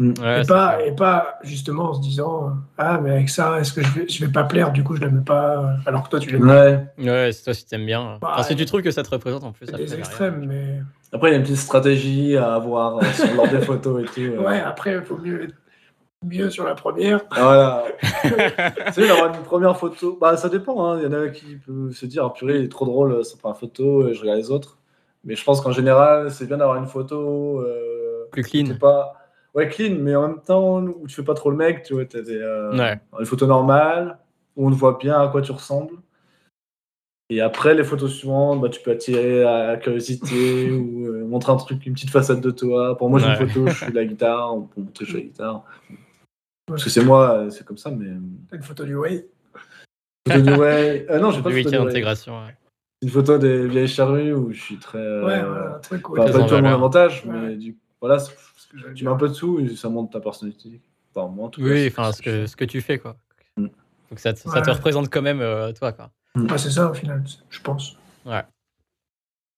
[0.00, 3.72] Ouais, et, c'est pas, et pas justement en se disant Ah, mais avec ça, est-ce
[3.72, 5.74] que je vais, je vais pas plaire Du coup, je l'aime pas.
[5.86, 6.86] Alors que toi, tu l'aimes Ouais.
[6.98, 8.16] Ouais, c'est toi si t'aimes bien.
[8.22, 9.66] Bah, Enfin, si tu trouves que ça te représente en plus.
[9.66, 10.80] C'est après, des extrêmes, mais.
[11.12, 14.06] Après, il y a une petite stratégie à avoir euh, sur lors des photos et
[14.06, 14.20] tout.
[14.20, 14.44] euh.
[14.46, 15.54] Ouais, après, il faut mieux être
[16.24, 17.20] mieux sur la première.
[17.32, 17.84] Voilà.
[18.22, 18.28] tu
[18.92, 20.84] sais, d'avoir une première photo, bah ça dépend.
[20.92, 20.98] hein.
[21.00, 23.36] Il y en a qui peuvent se dire, ah, purée, il est trop drôle, ça
[23.36, 24.77] prend une photo et je regarde les autres.
[25.24, 27.60] Mais je pense qu'en général, c'est bien d'avoir une photo.
[27.62, 28.74] euh, Plus où clean.
[28.78, 29.14] pas.
[29.54, 32.04] Ouais, clean, mais en même temps, où tu fais pas trop le mec, tu vois,
[32.04, 32.36] t'as des.
[32.38, 32.98] euh, Ouais.
[33.18, 34.18] Une photo normale,
[34.56, 35.94] où on voit bien à quoi tu ressembles.
[37.30, 41.52] Et après, les photos suivantes, bah, tu peux attirer à la curiosité ou euh, montrer
[41.52, 42.96] un truc, une petite façade de toi.
[42.96, 43.38] Pour moi, j'ai Ouais.
[43.40, 45.64] une photo, je de la guitare, on peut montrer que je de la guitare.
[46.66, 48.06] Parce que c'est moi, c'est comme ça, mais.
[48.50, 49.26] T'as une photo du Way.
[50.28, 51.06] Photo de ouais.
[51.10, 51.84] Euh, non, j'ai pas Du de photo ouais.
[51.86, 52.34] d'intégration.
[52.44, 52.54] ouais.
[53.02, 54.98] Une photo des vieilles charrues où je suis très.
[54.98, 55.34] euh, Ouais,
[55.76, 57.32] un truc où Pas, Très pas du tout à mon avantage, Ouais.
[57.32, 58.18] mais du voilà,
[58.94, 60.80] tu mets un peu de sous et ça montre ta personnalité.
[61.14, 63.16] Enfin, moi, en tout cas, Oui, enfin, ce que, ce que tu fais, quoi.
[63.56, 63.66] Mm.
[64.10, 64.62] Donc ça, te- ça Ouais.
[64.62, 66.10] te représente quand même euh, toi, quoi.
[66.36, 67.96] Ouais, c'est ça au final, je pense.
[68.26, 68.42] Ouais.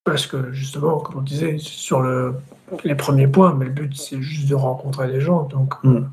[0.05, 2.35] Parce que justement, comme on disait, sur le,
[2.85, 5.43] les premiers points, mais le but c'est juste de rencontrer des gens.
[5.45, 6.05] Donc Mm.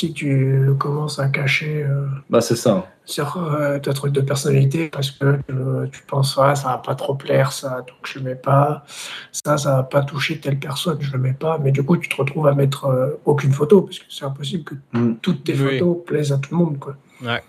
[0.00, 2.86] Si tu commences à cacher euh, Bah, c'est ça.
[3.04, 6.94] sur euh, ta truc de personnalité parce que euh, tu penses ah, ça va pas
[6.94, 8.82] trop plaire ça, donc je le mets pas.
[9.30, 11.58] Ça, ça va pas toucher telle personne, je le mets pas.
[11.58, 14.64] Mais du coup, tu te retrouves à mettre euh, aucune photo parce que c'est impossible
[14.64, 15.16] que Mm.
[15.20, 15.78] toutes tes Oui.
[15.78, 16.78] photos plaisent à tout le monde.
[16.78, 16.94] Quoi.
[17.22, 17.42] Ouais.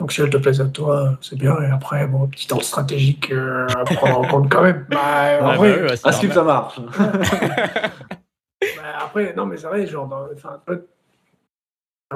[0.00, 1.60] Donc si elles te plaisent à toi, c'est bien.
[1.60, 4.86] Et après, bon, petit temps stratégique euh, à prendre en compte quand même.
[4.88, 6.80] Bah, en Ouais, vrai, bah oui, ouais, c'est À ce que ça marche?
[7.00, 10.26] bah, après, non, mais c'est vrai, genre, dans,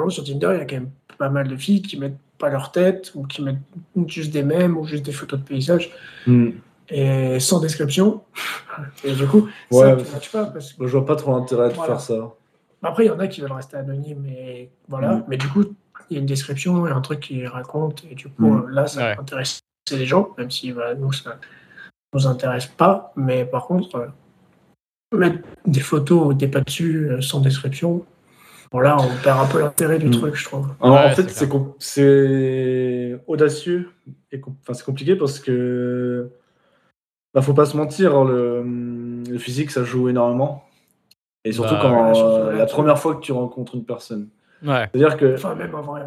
[0.09, 2.73] sur Tinder, il y a quand même pas mal de filles qui mettent pas leur
[2.73, 3.59] tête ou qui mettent
[4.07, 5.91] juste des mèmes ou juste des photos de paysages
[6.27, 6.51] Mm.
[6.91, 8.23] et sans description.
[9.05, 11.17] Et du coup, Ouais, ça mais ne matche pas parce que Moi, je vois pas
[11.17, 11.95] trop l'intérêt de Voilà.
[11.99, 12.35] faire ça.
[12.83, 15.17] après, il y en a qui veulent rester anonymes et voilà.
[15.17, 15.25] Mm.
[15.29, 15.65] Mais du coup,
[16.09, 18.63] il y a une description et un truc qui raconte et du coup, Mm.
[18.65, 19.15] euh, là, ça Ouais.
[19.17, 19.61] va intéresser
[19.93, 21.39] les gens, même si bah, nous, ça
[22.15, 23.13] nous intéresse pas.
[23.17, 24.07] Mais par contre, euh,
[25.17, 28.05] mettre des photos où t'es pas dessus euh, sans description,
[28.73, 30.13] bon là, on perd un peu l'intérêt du Mm.
[30.13, 30.67] truc, je trouve.
[30.81, 31.73] Alors, Ouais, en fait, c'est com-
[33.27, 33.89] audacieux
[34.33, 36.31] et com- c'est compliqué parce que
[37.35, 38.63] bah, faut pas se mentir, le,
[39.29, 40.65] le physique ça joue énormément.
[41.45, 44.29] Et surtout Bah, quand ouais, surtout euh, la première fois que tu rencontres une personne.
[44.65, 44.89] Ouais.
[44.93, 46.03] C'est-à-dire que Enfin, même en vrai.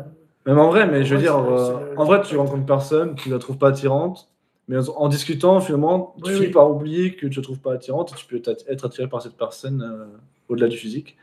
[0.46, 3.40] Même en vrai, mais je veux dire, euh, en vrai, tu rencontres personne, tu la
[3.40, 4.28] trouves pas attirante,
[4.68, 6.52] mais en, en discutant, finalement, tu Oui, finis oui.
[6.52, 9.38] par oublier que tu la trouves pas attirante et tu peux être attiré par cette
[9.38, 10.06] personne euh,
[10.50, 11.18] au-delà du physique.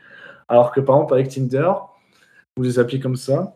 [0.51, 1.71] Alors que par exemple, avec Tinder,
[2.59, 3.55] ou des applis comme ça,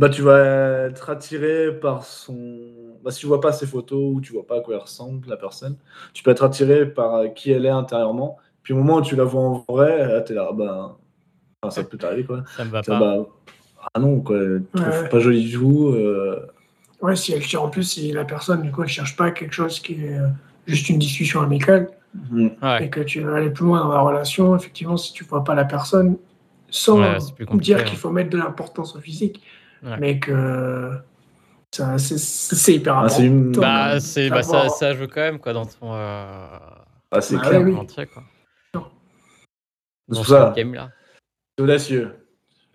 [0.00, 2.58] bah, tu vas être attiré par son.
[3.04, 5.28] Bah, si tu vois pas ses photos ou tu vois pas à quoi elle ressemble,
[5.28, 5.76] la personne,
[6.14, 8.38] tu peux être attiré par euh, qui elle est intérieurement.
[8.62, 10.96] Puis au moment où tu la vois en vrai, tu es là, ah bah,
[11.62, 12.44] enfin, ça peut t'arriver quoi.
[12.56, 12.98] Ça me va pas.
[12.98, 13.26] bah,
[13.94, 14.38] ah non, quoi,
[14.74, 15.08] trouve Ouais.
[15.10, 15.88] pas joli du tout.
[15.88, 16.46] euh,
[17.02, 19.52] Ouais, si elle cherche, en plus, si la personne, du coup, elle cherche pas quelque
[19.54, 20.28] chose qui est euh,
[20.66, 21.90] juste une discussion amicale
[22.32, 22.84] Ouais.
[22.84, 25.54] et que tu veux aller plus loin dans la relation, effectivement, si tu vois pas
[25.54, 26.16] la personne,
[26.68, 27.18] sans Ouais,
[27.58, 27.82] dire hein.
[27.84, 29.42] qu'il faut mettre de l'importance au physique,
[29.82, 29.96] Ouais.
[29.98, 30.90] mais que
[31.72, 33.22] ça, c'est- hyper Ah, important.
[33.22, 35.94] une- Bah, c'est, bah, ça, ça joue quand même, quoi, dans ton.
[35.94, 36.58] Euh...
[37.12, 37.62] Ah, c'est Bah clair.
[37.62, 38.22] oui, entier, quoi.
[40.08, 40.52] Dans ça.
[40.56, 42.16] C'est audacieux.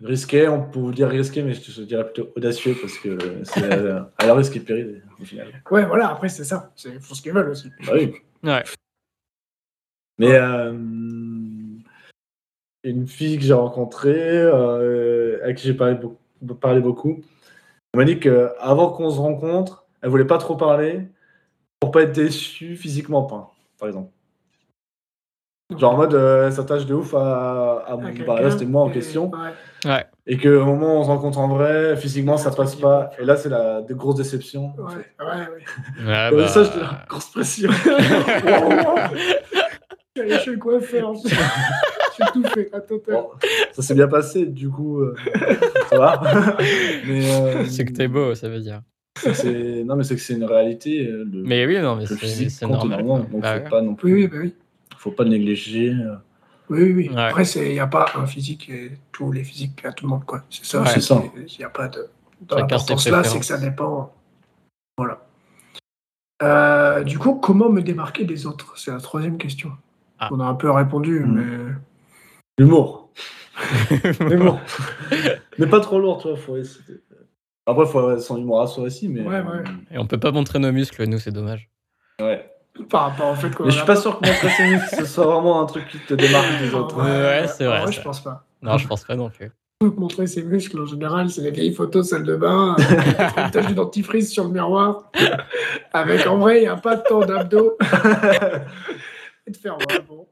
[0.02, 3.62] Risqué, on peut vous dire risqué, mais je te dirais plutôt audacieux parce que c'est
[3.72, 5.48] euh, à leur risque et péril au final.
[5.70, 6.70] Ouais, voilà, après, c'est ça.
[6.76, 7.70] C'est- Ils font ce qu'ils veulent aussi.
[7.86, 8.14] Bah oui.
[8.42, 8.62] Ouais.
[10.18, 10.72] Mais euh,
[12.84, 17.20] une fille que j'ai rencontrée, euh, avec qui j'ai parlé, beaucoup- parlé beaucoup,
[17.92, 21.06] elle m'a dit qu'avant qu'on se rencontre, elle voulait pas trop parler
[21.80, 24.10] pour pas être déçue physiquement, par, par exemple.
[25.76, 28.12] Genre en mode, euh, elle s'attache de ouf à, à À mon.
[28.24, 29.32] Bah, là, c'était moi en question.
[29.32, 29.90] ouais.
[29.90, 30.06] Ouais.
[30.28, 33.10] Et qu'au moment où on se rencontre en vrai, physiquement, ça passe pas.
[33.18, 34.72] Et là, c'est la de grosses déceptions.
[34.78, 35.24] en Ouais, fait.
[35.24, 36.06] ouais, ouais.
[36.06, 37.70] Ouais, Comme bah, ça, grosse pression.
[40.16, 41.14] J'allais chez le coiffeur.
[41.14, 41.36] J'ai
[42.18, 42.70] j'ai tout fait.
[42.72, 42.94] Attends.
[43.08, 43.28] Bon,
[43.72, 45.14] ça s'est bien passé, du coup, euh,
[45.90, 46.22] ça va.
[47.06, 48.80] mais euh, c'est que t'es beau, ça veut dire.
[49.18, 51.06] c'est non, mais c'est que c'est une réalité.
[51.06, 53.04] euh, Le, Mais oui, non, mais le c'est, normal.
[53.04, 53.68] donc Bah faut ouais.
[53.70, 54.54] pas non Oui, plus, oui, bah oui.
[54.96, 55.94] faut pas le négliger.
[56.70, 57.08] Oui, oui, oui.
[57.10, 57.20] Ouais.
[57.22, 60.24] Après, il n'y a pas un physique et tous les physiques à tout le monde.
[60.24, 60.42] quoi.
[60.50, 60.88] C'est ça, Ouais.
[60.94, 61.22] c'est ça.
[61.36, 62.08] Il n'y a pas de.
[62.40, 64.12] Dans l'importance là, c'est que ça dépend.
[64.98, 65.20] Voilà.
[66.42, 68.74] Euh, du coup, comment me démarquer des autres?
[68.78, 69.70] C'est la troisième question.
[70.18, 70.28] Ah.
[70.32, 71.34] On a un peu répondu, Mm.
[71.34, 71.72] mais.
[72.58, 73.10] L'humour.
[74.20, 74.60] L'humour.
[75.58, 76.36] mais pas trop lourd, tu vois.
[76.36, 77.00] Faut essayer.
[77.66, 79.22] Après, faut avoir son humour à soi aussi, mais.
[79.22, 79.64] Ouais, ouais.
[79.90, 81.68] Et on peut pas montrer nos muscles, nous, c'est dommage.
[82.20, 82.50] Ouais.
[82.90, 85.04] Par rapport au fait qu'on Mais je suis pas sûr que montrer ses muscles, ce
[85.06, 86.96] soit vraiment un truc qui te démarque des autres.
[87.02, 87.90] Ouais, c'est vrai, en ça.
[87.92, 88.44] je pense pas.
[88.62, 89.50] Non, je pense pas non plus.
[89.82, 93.66] Montrer ses muscles, en général, c'est les vieilles photos salle de bain, avec une tache
[93.68, 95.10] de dentifrice sur le miroir,
[95.92, 97.76] avec en vrai, il n'y a pas tant d'abdos.
[99.46, 100.26] Et de faire, ouais, bon.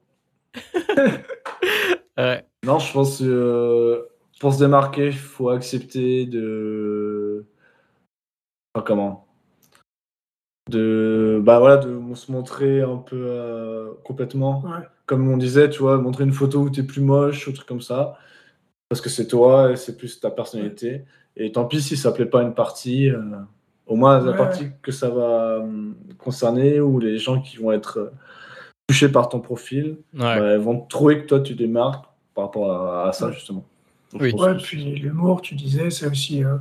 [2.17, 2.45] Ouais.
[2.65, 4.03] Non, je pense que euh,
[4.41, 7.45] pour se démarquer, il faut accepter de.
[8.75, 9.27] Enfin, comment?
[10.71, 11.41] De.
[11.45, 14.63] Bah voilà, de se montrer un peu euh, complètement.
[14.63, 14.87] Ouais.
[15.07, 17.83] Comme on disait, tu vois, montrer une photo où t'es plus moche, ou truc comme
[17.83, 18.17] ça.
[18.89, 21.05] Parce que c'est toi et c'est plus ta personnalité.
[21.37, 23.11] Et tant pis si ça plaît pas à une partie.
[23.11, 23.21] euh,
[23.87, 24.37] au moins, la Ouais.
[24.39, 25.63] partie que ça va
[26.17, 28.13] concerner ou les gens qui vont être
[28.87, 30.21] touchés par ton profil, Ouais.
[30.21, 32.05] bah, elles vont trouver que toi tu démarques
[32.35, 33.65] par rapport à, à ça justement.
[34.15, 34.33] Oui.
[34.33, 36.45] Ouais, que- puis l'humour, tu disais, c'est aussi.
[36.45, 36.57] euh,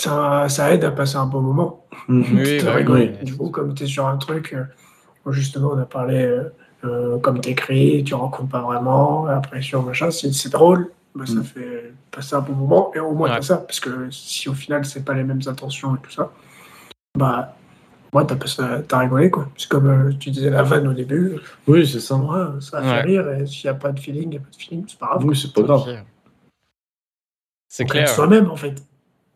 [0.00, 1.84] ça, ça aide à passer un bon moment.
[2.08, 2.22] Mm.
[2.38, 2.98] Oui, Tu bah rigoles.
[3.18, 3.24] oui.
[3.24, 4.64] Du coup, comme tu es sur un truc, euh,
[5.32, 6.44] justement, on a parlé, euh,
[6.84, 11.34] euh, comme t'écris, tu rencontres pas vraiment, après sur machin, c'est c'est drôle, bah, ça
[11.34, 11.44] Mm.
[11.44, 13.36] fait passer un bon moment, et au moins Ouais.
[13.36, 16.30] t'as ça, parce que si au final, c'est pas les mêmes intentions et tout ça,
[17.18, 17.56] bah,
[18.12, 19.48] moi, t'as passé- t'as rigolé, quoi.
[19.56, 22.16] C'est comme euh, tu disais la vanne au début, Oui, c'est ça.
[22.16, 22.88] moi, ça a Ouais.
[22.88, 24.84] fait rire, et s'il n'y a pas de feeling, il n'y a pas de feeling,
[24.88, 25.24] c'est pas grave.
[25.24, 26.04] Oui, c'est pas grave.
[27.68, 28.02] C'est Faut clair.
[28.04, 28.74] être soi-même, en fait.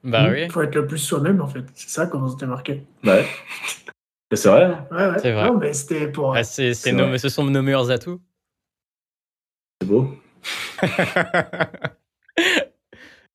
[0.02, 0.48] Bah Il oui.
[0.50, 1.64] faut être le plus soi-même, en fait.
[1.74, 2.84] C'est ça comment se démarquer.
[3.04, 3.24] Ouais.
[4.30, 4.64] Mais c'est vrai.
[4.64, 4.86] hein.
[4.90, 5.18] Ouais, ouais.
[5.20, 5.46] C'est vrai.
[5.46, 6.34] Non, mais c'était pour.
[6.34, 8.20] Ah, c'est, c'est C'est nos- ce sont nos meilleurs atouts.
[9.80, 10.10] C'est beau.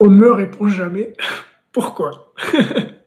[0.00, 1.14] On ne me répond jamais.
[1.72, 2.32] Pourquoi?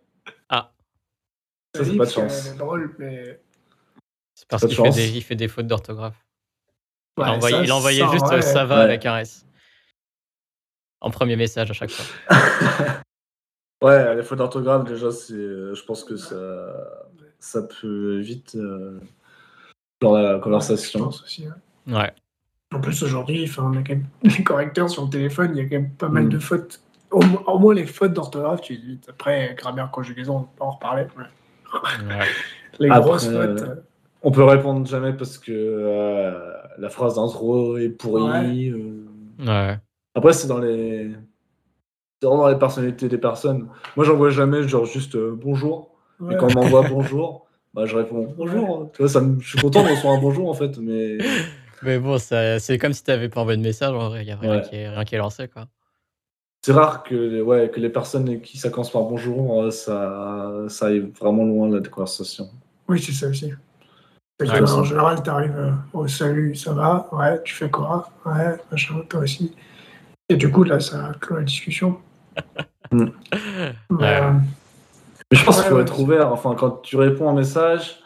[1.76, 2.48] Ça, c'est pas de chance.
[2.48, 3.40] est drôle, mais.
[4.36, 6.24] c'est parce qu'il fait des, il fait des fautes d'orthographe.
[7.18, 7.50] Ouais, il ça,
[8.08, 8.36] ça, juste ouais.
[8.38, 8.82] euh, ça va Ouais.
[8.84, 9.46] avec un S.
[11.02, 12.06] En premier message à chaque fois.
[13.84, 16.74] Ouais, les fautes d'orthographe, déjà, c'est, euh, je pense que ça,
[17.40, 18.98] ça peut vite euh,
[20.00, 21.08] dans la conversation.
[21.08, 21.46] aussi,
[21.88, 21.94] ouais.
[21.94, 22.14] Ouais.
[22.74, 25.64] En plus, aujourd'hui, on a quand même les correcteurs sur le téléphone, il y a
[25.66, 26.30] quand même pas mal Mm.
[26.30, 26.80] de fautes.
[27.12, 29.02] Au, mo- au moins, les fautes d'orthographe, tu dis.
[29.10, 31.06] Après, grammaire, conjugaison, on peut en reparler.
[32.80, 33.76] Les Après, grosses euh, euh,
[34.24, 38.70] On peut répondre jamais parce que euh, la phrase d'intro est pourrie.
[38.70, 39.06] euh.
[39.40, 39.78] Ouais.
[40.16, 41.12] Après, c'est dans les.
[42.22, 43.68] C'est vraiment dans les personnalités des personnes.
[43.96, 45.92] Moi, j'en vois jamais, genre juste euh, bonjour.
[46.20, 46.34] ouais.
[46.34, 48.90] Et quand on m'envoie bonjour, bah, je réponds bonjour.
[48.94, 51.18] Tu vois, ça me- je suis content de recevoir un bonjour en fait, mais
[51.84, 54.38] Mais bon, c'est comme si t'avais pas envoyé de message, en vrai, il y a
[54.38, 54.62] rien, Ouais.
[54.62, 55.66] qui est, rien qui est lancé, quoi.
[56.66, 60.52] C'est rare que, les- ouais, que les personnes qui ça commence par bonjour, euh, ça,
[60.70, 62.50] ça aille vraiment loin la conversation.
[62.88, 63.52] Oui, c'est ça aussi.
[64.40, 68.96] Que, en général, tu arrives au salut, ça va, ouais, tu fais quoi, ouais, machin,
[69.08, 69.54] toi aussi.
[70.30, 71.98] Et du coup, là, ça clôt la discussion.
[72.92, 73.06] Mm.
[73.32, 74.22] Mais, Ouais.
[74.22, 74.32] euh,
[75.32, 76.32] Mais je pense qu'il faut ouais, être ouvert.
[76.32, 78.00] Enfin, quand tu réponds à un message,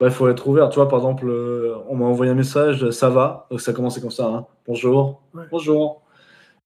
[0.00, 0.68] bah, il faut être ouvert.
[0.70, 3.46] Tu vois, par exemple, euh, on m'a envoyé un message, ça va.
[3.50, 4.26] Donc ça a commencé comme ça.
[4.26, 4.46] hein.
[4.66, 5.22] Bonjour.
[5.34, 5.44] Ouais.
[5.50, 6.02] Bonjour.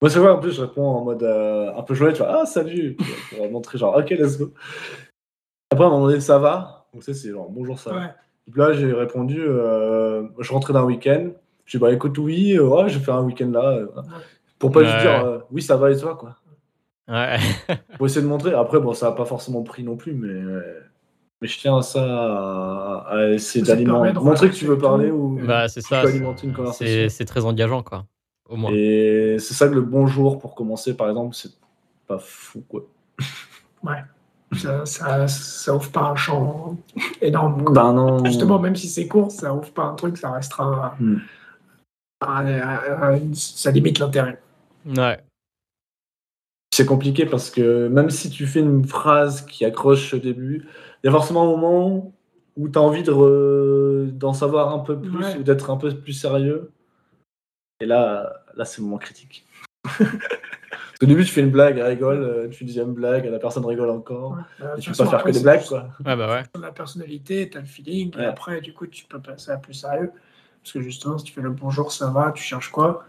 [0.01, 2.13] Moi, c'est vrai, en plus, je réponds en mode euh, un peu joyeux.
[2.13, 2.97] Tu vois, ah, salut.
[3.37, 4.51] Pour montrer, genre, ok, let's go.
[5.71, 6.87] Après, on m'a demandé ça va.
[6.93, 7.99] Donc, ça, c'est genre, bonjour, ça va.
[7.99, 8.07] ouais.
[8.47, 11.29] Donc là, j'ai répondu, euh, je rentrais d'un week-end.
[11.65, 13.69] J'ai dit, bah écoute, oui, euh, ouais, je vais faire un week-end là.
[13.69, 13.87] euh,
[14.57, 16.35] Pour pas juste dire, euh, oui, ça va et toi, quoi.
[17.07, 17.37] Ouais.
[17.97, 18.53] Pour essayer de montrer.
[18.53, 20.33] Après, bon, ça n'a pas forcément pris non plus, mais,
[21.41, 24.13] mais je tiens à ça, à, à essayer d'alimenter.
[24.13, 25.39] Montrer que tu veux parler ou.
[25.45, 25.99] bah, ça.
[26.01, 26.85] alimenter une conversation.
[26.85, 28.05] C'est, c'est très engageant, quoi.
[28.51, 28.71] Au moins.
[28.73, 31.53] Et c'est ça que le bonjour pour commencer, par exemple, c'est
[32.07, 32.83] pas fou, quoi.
[34.57, 36.77] Ça, ça, ça ouvre pas un champ
[37.21, 37.63] énorme.
[37.63, 37.73] quoi.
[37.73, 38.25] Ben non.
[38.25, 40.95] Justement, même si c'est court, ça ouvre pas un truc, ça restera.
[40.99, 41.17] Hmm.
[42.23, 44.39] un- un- un- ça limite l'intérêt.
[44.85, 45.19] Ouais.
[46.73, 50.67] C'est compliqué parce que même si tu fais une phrase qui accroche au début,
[51.03, 52.13] il y a forcément un moment
[52.57, 55.37] où tu as envie de re- d'en savoir un peu plus Ouais.
[55.37, 56.71] ou d'être un peu plus sérieux.
[57.81, 59.45] Et là, là c'est le moment critique.
[61.01, 63.39] Au début, tu fais une blague, elle rigole, euh, tu fais une deuxième blague, la
[63.39, 64.33] personne rigole encore.
[64.33, 64.65] Ouais.
[64.65, 65.87] Euh, Et tu toute peux pas faire que après, des blagues, quoi.
[66.05, 66.43] Ouais, bah ouais.
[66.61, 70.11] La personnalité, t'as le feeling, et après, du coup, tu peux passer à plus sérieux.
[70.61, 73.03] Parce que justement, si tu fais le bonjour, ça va, tu cherches quoi?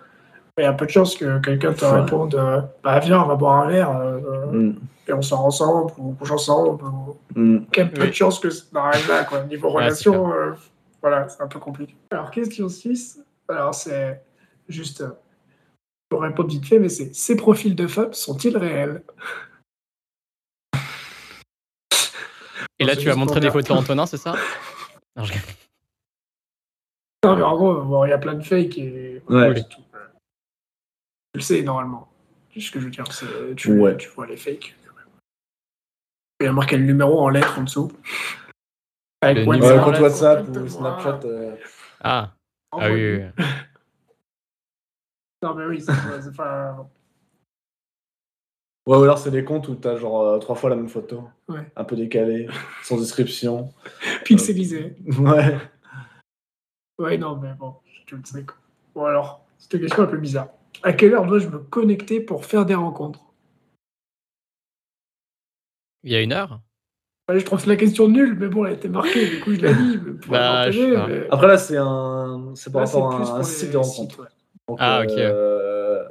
[0.56, 3.34] Il y a peu de chances que quelqu'un te réponde euh, Bah, viens, on va
[3.36, 4.76] boire un verre, euh, euh, Mm,
[5.08, 6.82] et on sort ensemble, ou on couche ensemble.
[6.82, 7.18] Ou...
[7.34, 7.66] mm.
[7.76, 8.08] Même peu Oui.
[8.08, 9.44] de chances que ça n'arrive là, quoi.
[9.44, 10.52] Niveau Ouais, relation, euh,
[11.02, 11.94] voilà, c'est un peu compliqué.
[12.10, 14.22] Alors, question 6, alors c'est
[14.68, 15.00] juste.
[15.02, 15.10] euh,
[16.08, 19.02] pour répondre vite fait, mais c'est ces profils de femmes sont-ils réels?
[22.78, 24.34] Et là, tu montrer pour des photos à Antonin, c'est ça?
[25.16, 25.32] Non, je-
[27.24, 29.22] Non, mais en gros, il y a plein de fakes et.
[29.28, 29.54] Ouais.
[29.64, 29.78] Tu
[31.34, 32.12] le sais normalement.
[32.52, 33.10] C'est ce que je veux dire.
[33.10, 33.96] c'est- Tu, Ouais.
[33.96, 34.74] tu vois les fakes.
[36.40, 37.90] Il y a marqué le numéro en lettres en dessous.
[39.22, 40.02] Avec Le Ouais, numéro en quand lettres.
[40.02, 40.68] WhatsApp ou.
[40.68, 41.20] Snapchat.
[41.24, 41.56] euh,
[42.00, 42.34] Ah,
[42.72, 43.20] ah oui.
[45.43, 46.88] Non, mais oui, c'est c'est pas-
[48.86, 51.28] Ouais, ou alors c'est des comptes où t'as genre euh, trois fois la même photo.
[51.49, 51.70] Ouais.
[51.76, 52.49] Un peu décalé,
[52.82, 53.72] sans description.
[54.24, 54.97] Pixelisé.
[55.18, 55.57] Ouais.
[56.99, 57.76] Ouais, non, mais bon,
[58.07, 58.57] tu le sais quoi.
[58.95, 60.49] Bon, alors, c'était une question un peu bizarre.
[60.82, 63.20] À quelle heure dois-je me connecter pour faire des rencontres?
[66.03, 66.61] Il y a une heure?
[67.28, 69.68] Ouais, Je trouve la question nulle, mais bon, elle était marquée, du coup, je Bah,
[69.70, 71.07] la pas.
[71.07, 74.11] mais- Après là, c'est un, c'est par Là, rapport à un, site les de rencontre.
[74.11, 74.26] sites, ouais.
[74.72, 75.12] Donc, Ah, ok.
[75.18, 76.02] euh,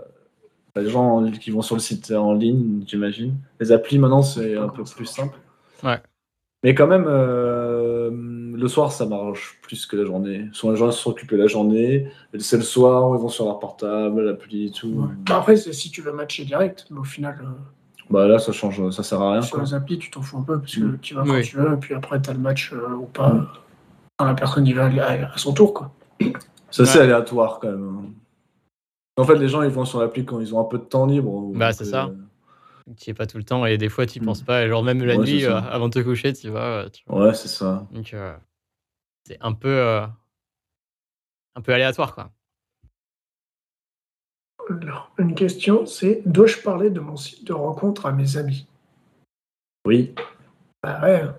[0.75, 3.35] les gens qui vont sur le site en ligne, j'imagine.
[3.59, 5.37] Les applis maintenant, c'est un peu ça plus simple.
[5.83, 5.97] Ouais.
[6.63, 8.09] Mais quand même, euh,
[8.55, 10.47] le soir, ça marche plus que la journée.
[10.53, 12.07] Souvent, les gens sont occupés la journée.
[12.37, 14.87] C'est le soir où ils vont sur leur portable, l'appli et tout.
[14.89, 15.07] Ouais.
[15.27, 17.47] Bah, après, c'est si tu veux matcher direct, mais au final, euh,
[18.11, 19.41] Bah là, ça change, ça sert à rien.
[19.41, 19.65] sur Quoi.
[19.65, 20.97] les applis, tu t'en fous un peu, parce que Mm.
[21.01, 21.41] tu vas quand Oui.
[21.43, 23.29] tu veux, et puis après, tu as le match euh, ou pas.
[23.29, 23.47] Mm.
[24.17, 25.91] Quand la personne y va à, à son tour, quoi.
[26.69, 27.05] C'est assez Ouais.
[27.05, 28.13] aléatoire quand même.
[29.21, 31.05] En fait, les gens, ils vont sur l'appli quand ils ont un peu de temps
[31.05, 31.51] libre.
[31.53, 32.05] Bah, c'est ça.
[32.05, 34.25] euh, Tu y es pas tout le temps et des fois tu y Mm.
[34.25, 34.63] penses pas.
[34.65, 36.79] Et genre même la Ouais, nuit, euh, avant de te coucher, tu vas.
[36.83, 37.27] euh, tu vois.
[37.27, 37.85] Ouais, c'est ça.
[37.91, 38.35] Donc euh,
[39.27, 40.05] c'est un peu euh,
[41.55, 42.31] un peu aléatoire quoi.
[44.69, 48.67] Alors, une question, c'est dois-je parler de mon site de rencontre à mes amis?
[49.85, 50.13] Oui.
[50.83, 51.23] Bah ouais.
[51.23, 51.33] Moi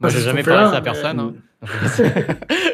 [0.00, 1.20] Bah, j'ai jamais parlé fait à ça personne.
[1.20, 1.34] hein.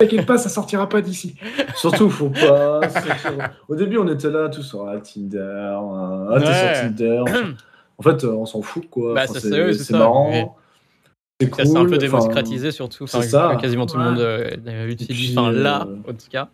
[0.00, 1.36] T'inquiète pas, ça sortira pas d'ici.
[1.76, 2.80] Surtout, faut pas.
[3.68, 5.36] Au début, on était là, tous sur ah, Tinder.
[5.38, 6.74] euh, Ah, t'es Ouais.
[6.74, 7.24] sur Tinder.
[7.98, 9.12] En fait, on s'en fout, quoi.
[9.14, 10.30] Bah, Enfin, c'est sérieux, c'est c'est ça, marrant.
[10.30, 10.48] mais-
[11.42, 13.04] C'est Ça s'est un cool, peu enfin, démocratisé surtout.
[13.04, 13.56] Enfin, c'est ça.
[13.60, 15.06] Quasiment tout le monde euh, utilise.
[15.32, 16.48] puis, Enfin là, euh, en tout cas.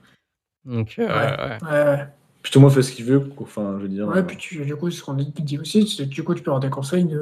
[0.64, 1.58] Donc euh, Ouais.
[1.70, 2.06] ouais.
[2.46, 3.28] Puis tout le monde fait ce qu'il veut.
[3.40, 4.06] Enfin, je veux dire.
[4.06, 6.44] Ouais, euh, puis tu, du coup, ce qu'on dit aussi, c'est que du coup, tu
[6.44, 7.20] peux avoir des conseils de-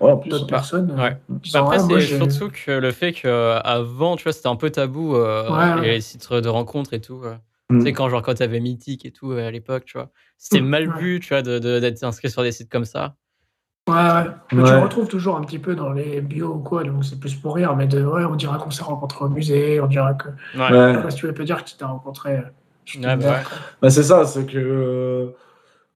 [0.00, 0.46] ouais, en plus, d'autres hein.
[0.46, 0.90] personnes.
[0.96, 1.16] euh, ouais.
[1.28, 5.16] disant, Après, moi, c'est surtout que le fait qu'avant, tu vois, c'était un peu tabou,
[5.16, 5.88] euh, Ouais, ouais.
[5.94, 7.22] les sites de rencontres et tout.
[7.70, 7.78] Mm.
[7.78, 10.68] Tu sais, quand, genre, quand t'avais Mythique et tout à l'époque, tu vois, c'était Mm,
[10.68, 10.98] mal ouais.
[11.00, 13.16] vu, tu vois, de- de- d'être inscrit sur des sites comme ça.
[13.88, 14.30] Ouais, ouais.
[14.48, 17.34] Tu le retrouves toujours un petit peu dans les bios ou quoi, donc c'est plus
[17.34, 20.28] pour rire, mais de, ouais, on dira qu'on s'est rencontrés au musée, on dira que.
[20.56, 21.10] Ouais.
[21.10, 22.42] Si tu veux pas dire que tu t'es rencontré.
[22.96, 23.42] Euh, Ouais, bah ouais.
[23.82, 25.26] Bah, c'est ça, c'est que euh,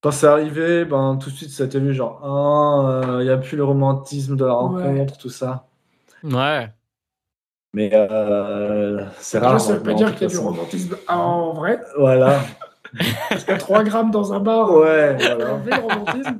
[0.03, 3.30] quand c'est arrivé, ben, tout de suite, ça a été vu genre, ah, il n'y
[3.30, 5.18] a plus le romantisme de la rencontre, Ouais.
[5.20, 5.66] tout ça.
[6.24, 6.70] Ouais.
[7.72, 9.61] Mais euh, c'est rare.
[9.61, 12.41] ça veut pas dire qu'il y a du romantisme en vrai, Voilà.
[13.28, 15.36] parce qu'à 3 grammes dans un bar, Ouais, voilà.
[15.64, 16.38] le romantisme.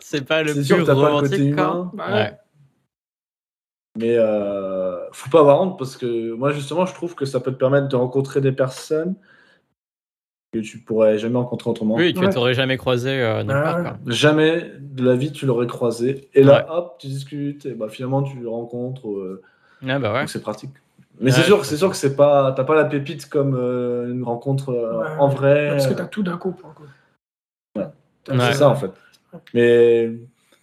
[0.00, 1.90] C'est pas le plus que pas romantique, humain.
[1.94, 2.38] Bah, Ouais.
[3.98, 7.50] Mais euh, faut pas avoir honte parce que moi, justement, je trouve que ça peut
[7.50, 9.16] te permettre de rencontrer des personnes
[10.52, 11.94] que tu pourrais jamais rencontrer autrement.
[11.94, 12.28] Oui, que Ouais.
[12.30, 13.82] t'aurais jamais croisé euh, nulle Ouais, part, ouais.
[13.82, 13.98] quoi.
[14.06, 16.28] Jamais de la vie tu l'aurais croisé.
[16.34, 16.74] Et là, Ouais.
[16.76, 19.08] hop, tu discutes, et bah finalement tu le rencontres.
[19.08, 19.42] euh,
[19.82, 20.20] Ouais, bah ouais.
[20.20, 20.70] Donc c'est pratique.
[21.20, 23.28] Mais Ouais, c'est sûr, je que- c'est sûr que c'est pas, t'as pas la pépite
[23.28, 25.68] comme euh, une rencontre euh, Ouais, en vrai.
[25.70, 26.72] Parce que t'as tout d'un coup, pour.
[28.28, 28.90] C'est ça en fait.
[29.54, 30.10] Mais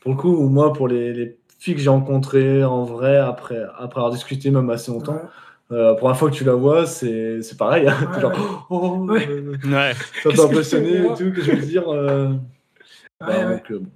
[0.01, 3.99] pour le coup, moi, pour les, les filles que j'ai rencontrées en vrai après, après
[3.99, 5.21] avoir discuté même assez longtemps, Ouais.
[5.71, 7.87] Euh, pour la fois que tu la vois, c'est c'est pareil.
[7.87, 7.97] hein.
[8.01, 8.65] Ouais, T'es genre, ouais.
[8.69, 9.27] oh, Ouais.
[9.29, 9.93] euh, Ouais.
[9.93, 11.87] ça Qu'est-ce t'a que impressionné et tout, que je veux dire.
[11.91, 12.33] euh,
[13.19, 13.55] bah, Ouais, ouais.
[13.57, 13.89] donc, euh, bon.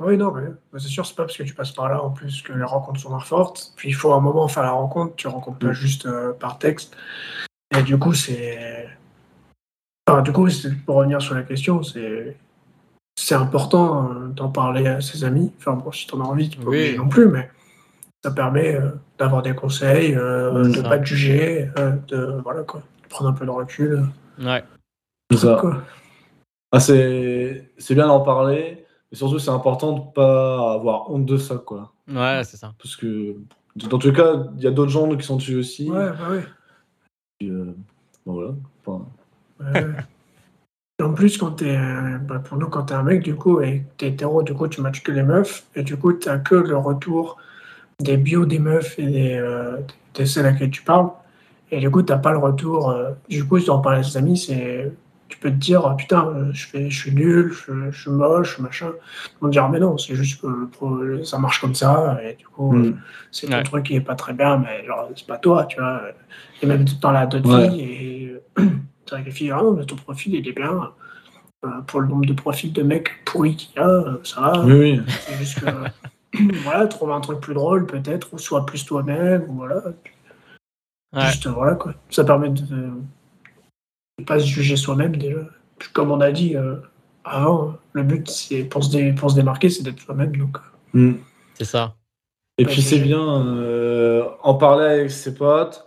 [0.00, 0.42] Oui, non, mais
[0.78, 3.00] c'est sûr, c'est pas parce que tu passes par là en plus que les rencontres
[3.00, 3.72] sont moins fortes.
[3.76, 5.72] Puis il faut un moment faire la rencontre, tu rencontres pas Mm.
[5.72, 6.96] juste euh, par texte.
[7.76, 8.88] Et du coup, c'est.
[10.08, 12.36] Enfin, du coup, c'est- pour revenir sur la question, c'est.
[13.20, 15.52] C'est important euh, d'en parler à ses amis.
[15.58, 16.96] Enfin, bon, si t'en as envie, tu peux Oui.
[16.96, 17.50] non plus, mais
[18.24, 20.82] ça permet euh, d'avoir des conseils, euh, de ça.
[20.82, 24.04] pas te juger, euh, de, voilà, quoi, prendre un peu de recul.
[24.40, 24.64] Ouais.
[25.30, 25.58] C'est ça.
[25.60, 25.82] Quoi.
[26.72, 31.36] Ah, c'est c'est bien d'en parler, mais surtout c'est important de pas avoir honte de
[31.36, 31.92] ça, quoi.
[32.08, 32.74] Ouais, c'est ça.
[32.78, 33.36] Parce que
[33.76, 35.90] dans tous les cas, il y a d'autres gens qui sont dessus aussi.
[35.90, 36.44] Ouais, bah ouais.
[37.44, 37.74] Euh,
[38.26, 38.54] bon, voilà.
[38.84, 39.06] Enfin,
[39.60, 39.86] Ouais.
[41.00, 41.76] Et en plus, quand t'es,
[42.22, 44.66] bah, pour nous, quand t'es un mec, du coup, et que t'es hétéro, du coup,
[44.68, 47.38] tu matches que les meufs, et du coup, t'as que le retour
[48.00, 49.78] des bios des meufs et des, euh,
[50.14, 51.08] des celles à qui tu parles,
[51.70, 52.90] et du coup, t'as pas le retour.
[52.90, 54.92] euh, du coup, si t'en parles à tes amis, c'est,
[55.28, 58.10] tu peux te dire, ah, putain, euh, je, fais, je suis nul, je, je suis
[58.10, 58.92] moche, machin.
[59.26, 62.18] Ils vont te dire, mais non, c'est juste que le pro- ça marche comme ça,
[62.24, 62.84] et du coup, Mm.
[62.86, 62.92] euh,
[63.32, 63.62] c'est ton Ouais.
[63.64, 66.00] truc qui est pas très bien, mais genre, c'est pas toi, tu vois.
[66.62, 67.68] Et même dans la d'autres Ouais.
[67.68, 68.36] filles, et
[69.06, 70.90] c'est vrai que les filles, ah non, mais ton profil, il est bien.
[71.64, 74.64] Euh, pour le nombre de profils de mecs pourris qu'il y a, euh, ça va.
[74.64, 75.00] oui, oui.
[75.26, 75.66] C'est juste que,
[76.62, 79.82] voilà, trouve un truc plus drôle peut-être, ou sois plus toi-même, ou voilà.
[81.16, 81.94] Juste, voilà, quoi.
[82.10, 82.62] Ça permet de
[84.18, 85.40] ne pas se juger soi-même, déjà.
[85.92, 86.76] Comme on a dit euh,
[87.24, 90.36] avant, le but, c'est pour, se pour se démarquer, c'est d'être soi-même.
[90.36, 90.58] Donc,
[90.92, 91.14] mm.
[91.54, 91.94] C'est ça.
[92.58, 93.20] Et puis, c'est bien
[94.42, 95.86] en parler avec ses potes.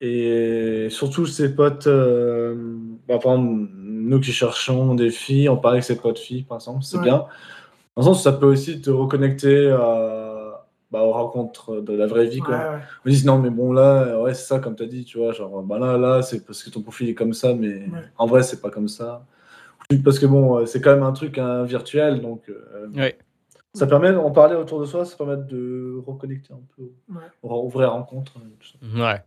[0.00, 3.68] Et surtout, ses potes, bah, par exemple,
[4.12, 7.26] nous qui cherchons des filles, on parle avec ses potes filles, par exemple, c'est bien.
[7.96, 12.26] Dans le sens, ça peut aussi te reconnecter à, bah, aux rencontres de la vraie
[12.26, 12.40] vie.
[12.40, 12.80] Quoi.
[13.04, 15.32] On dit non, mais bon, là, ouais, c'est ça, comme tu as dit, tu vois,
[15.32, 17.86] genre, bah là, là, c'est parce que ton profil est comme ça, mais
[18.18, 19.24] en vrai, c'est pas comme ça.
[20.04, 22.48] Parce que bon, c'est quand même un truc hein, virtuel, donc.
[22.48, 22.88] Euh,
[23.74, 26.90] ça permet, en parler autour de soi, ça permet de reconnecter un peu
[27.42, 28.34] aux vraies rencontres.
[28.94, 29.22] Ouais.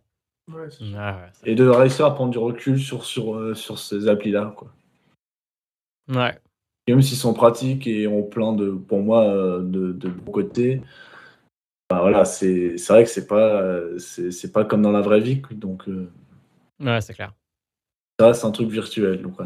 [1.43, 4.53] et de réussir à prendre du recul sur, sur, euh, sur ces applis-là.
[4.55, 4.68] Quoi.
[6.09, 6.38] Ouais.
[6.93, 10.81] Même s'ils sont pratiques et ont plein de, pour moi, euh, de, de bons côtés,
[11.89, 15.41] bah voilà, c'est vrai que c'est pas, c'est pas comme dans la vraie vie.
[15.51, 16.11] Donc, euh,
[16.79, 17.33] ouais, c'est clair.
[18.19, 19.21] Ça, c'est un truc virtuel.
[19.21, 19.39] Donc,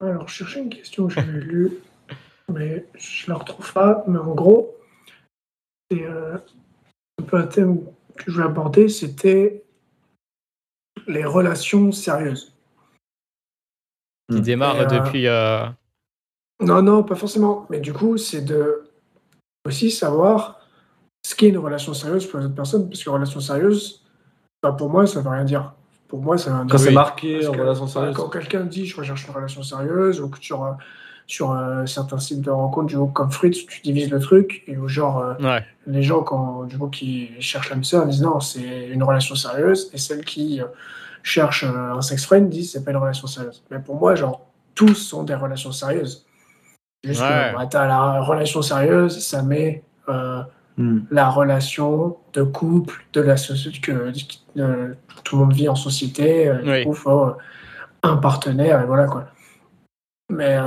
[0.00, 1.72] Alors, je cherchais une question que j'avais lue,
[2.48, 4.04] mais je la retrouve pas.
[4.06, 4.74] Mais en gros,
[5.90, 6.38] c'est euh,
[7.18, 7.84] un peu un thème
[8.16, 9.64] que je voulais aborder, c'était
[11.06, 12.57] les relations sérieuses.
[14.30, 15.26] Qui démarrent euh, depuis.
[16.60, 17.66] Non, non, pas forcément.
[17.70, 18.82] Mais du coup, c'est de
[19.64, 20.60] aussi savoir
[21.24, 24.02] ce qu'est une relation sérieuse pour les autres personnes, parce que relation sérieuse,
[24.62, 25.74] bah, pour moi, ça ne veut rien dire.
[26.08, 28.16] Pour moi, ça Quand c'est marqué en relation sérieuse.
[28.16, 30.72] Quand quelqu'un dit je recherche une relation sérieuse, ou que sur, euh,
[31.26, 34.76] sur euh, certains sites de rencontres, du coup, comme Fritz, tu divises le truc, et
[34.78, 38.88] où genre, euh, les gens quand, du coup, qui cherchent l'âme sœur disent non, c'est
[38.88, 40.62] une relation sérieuse, et celles qui
[41.28, 43.62] cherchent un sex friend disent c'est pas une relation sérieuse.
[43.70, 46.24] Mais pour moi, genre, tous sont des relations sérieuses.
[47.04, 50.42] Juste que bah, as la relation sérieuse, ça met euh,
[50.76, 51.00] hmm.
[51.10, 54.12] la relation de couple, de la société, que
[55.24, 56.48] tout le monde vit en société.
[56.48, 57.36] Euh, il faut euh,
[58.02, 59.26] un partenaire, et voilà quoi.
[60.30, 60.58] Mais,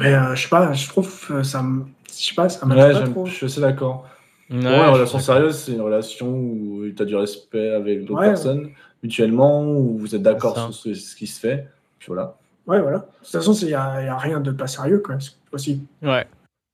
[0.00, 1.84] mais je sais pas, je trouve ça me.
[2.08, 3.26] Je sais pas, ça ouais, pas trop.
[3.26, 4.06] Je suis assez d'accord.
[4.50, 8.70] Ouais, une relation sérieuse, c'est une relation où tu as du respect avec d'autres personnes
[9.04, 11.68] mutuellement, où vous êtes d'accord sur ce, ce, qui se fait.
[11.98, 12.36] Puis voilà.
[12.66, 12.98] Ouais, voilà.
[12.98, 15.16] De toute façon, il n'y a, a, rien de pas sérieux, quoi.
[15.20, 15.84] C'est possible.
[16.02, 16.26] Ouais.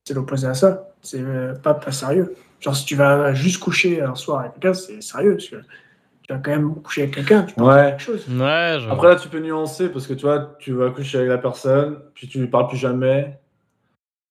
[0.07, 0.89] C'est l'opposé à ça.
[1.03, 2.37] C'est euh, pas pas sérieux.
[2.61, 5.33] Genre, si tu vas juste coucher un soir avec quelqu'un, c'est sérieux.
[5.33, 5.57] Parce que
[6.23, 7.43] tu vas quand même coucher avec quelqu'un.
[7.43, 7.91] Tu peux ouais.
[7.91, 8.29] quelque chose.
[8.29, 11.39] Ouais, Après, là, tu peux nuancer parce que tu vois, tu vas coucher avec la
[11.39, 13.41] personne, puis tu lui parles plus jamais.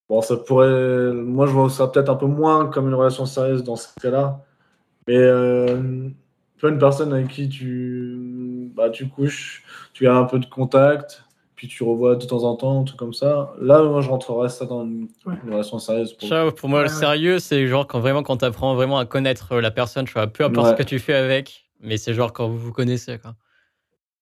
[0.08, 1.12] Bon, ça pourrait.
[1.12, 4.39] Moi, je vois ça peut-être un peu moins comme une relation sérieuse dans ce cas-là.
[5.08, 6.10] Mais euh,
[6.60, 10.45] tu vois, une personne avec qui tu, bah, tu couches, tu as un peu de
[10.45, 11.24] contact
[11.60, 13.53] puis tu revois de temps en temps, tout comme ça.
[13.60, 15.10] Là, moi, je rentrerais ça dans une,
[15.45, 16.14] relation sérieuse.
[16.14, 19.57] Pour, pour moi, le sérieux, c'est genre quand vraiment quand tu apprends vraiment à connaître
[19.57, 22.47] la personne, tu vois, peu importe ce que tu fais avec, mais c'est genre quand
[22.47, 23.36] vous vous connaissez, quoi.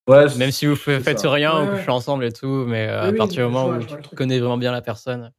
[0.08, 3.10] Ouais, Même si vous faites rien ou que je suis ensemble et tout, mais euh,
[3.10, 5.32] à partir du moment où tu connais vraiment bien la personne,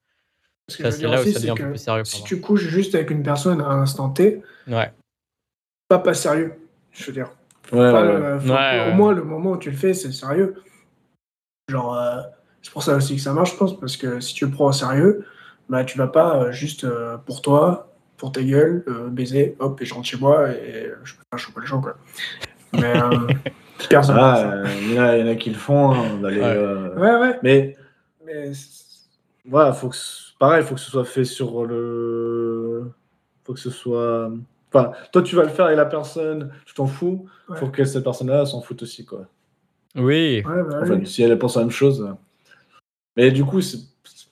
[0.69, 2.05] c'est là où ça devient un peu plus sérieux.
[2.05, 4.93] Si tu couches juste avec une personne à un instant T, ouais.
[5.89, 6.55] pas pas sérieux,
[6.99, 7.31] je veux dire.
[7.73, 10.55] Ouais, au moins, le moment où tu le fais, c'est sérieux.
[11.69, 12.21] Genre, euh,
[12.63, 14.67] c'est pour ça aussi que ça marche, je pense, parce que si tu le prends
[14.67, 15.27] au sérieux,
[15.69, 19.85] bah, tu vas pas euh, juste euh, pour toi, pour ta gueule, baiser, hop, et
[19.85, 21.97] je rentre chez moi et je peux pas choper les gens, quoi.
[22.73, 22.95] Mais
[23.89, 24.17] personne.
[24.19, 26.41] Ah, il y, en a qui le font, hein, ouais.
[26.97, 27.77] ouais, Mais,
[28.25, 28.51] mais
[29.45, 29.97] voilà, faut que,
[30.39, 32.91] pareil, il faut que ce soit fait sur le.
[33.45, 34.31] faut que ce soit.
[34.73, 37.27] Enfin, toi, tu vas le faire avec la personne, tu t'en fous.
[37.51, 39.27] Il faut que cette personne-là s'en foute aussi, quoi.
[39.97, 40.43] Oui.
[40.43, 42.15] Bah si elle pense à la même chose.
[43.17, 43.61] Mais du coup,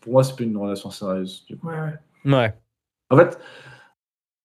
[0.00, 1.46] pour moi, c'est plus une relation sérieuse.
[2.24, 2.54] Ouais,
[3.10, 3.38] En fait,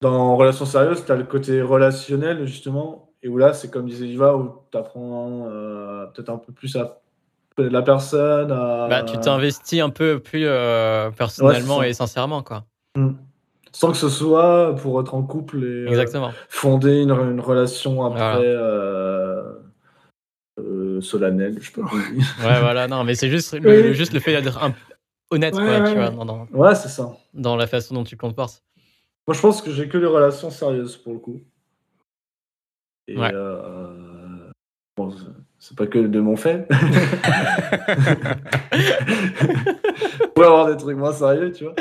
[0.01, 4.07] dans relation sérieuse, tu as le côté relationnel, justement, et où là, c'est comme disait
[4.07, 7.01] Iva, où tu apprends euh, peut-être un peu plus à
[7.57, 8.47] la personne.
[8.47, 12.65] Bah, tu t'investis un peu plus euh, personnellement et sincèrement, quoi.
[12.95, 13.11] Hmm.
[13.73, 18.43] Sans que ce soit pour être en couple et euh, fonder une, relation après
[21.01, 21.89] solennel, je peux pas.
[21.95, 24.59] ouais, voilà, non, mais c'est juste, le, juste le fait d'être
[25.31, 26.09] honnête, quoi, tu vois.
[26.09, 27.17] Dans, ouais, c'est ça.
[27.33, 28.63] Dans la façon dont tu te comportes.
[29.27, 31.41] Moi, je pense que j'ai que des relations sérieuses pour le coup.
[33.07, 33.31] Et ouais.
[33.33, 34.51] Euh,
[34.97, 35.13] bon,
[35.61, 36.67] c'est pas que de mon fait.
[40.35, 41.75] peut avoir des trucs moins sérieux, tu vois.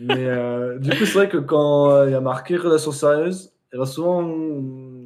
[0.00, 3.78] Mais euh, du coup, c'est vrai que quand il y a marqué relations sérieuses, et
[3.78, 4.28] ben souvent,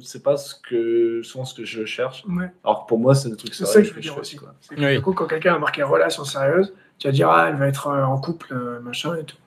[0.01, 2.25] c'est pas ce que, souvent ce que je cherche.
[2.63, 3.71] Alors pour moi, c'est des trucs sérieux.
[3.71, 4.37] Ça que je dire aussi.
[4.37, 4.55] Quoi.
[4.75, 7.89] Du coup, quand quelqu'un a marqué relation sérieuse, tu vas dire, ah, elle va être
[7.89, 9.37] euh, en couple, euh, machin et tout.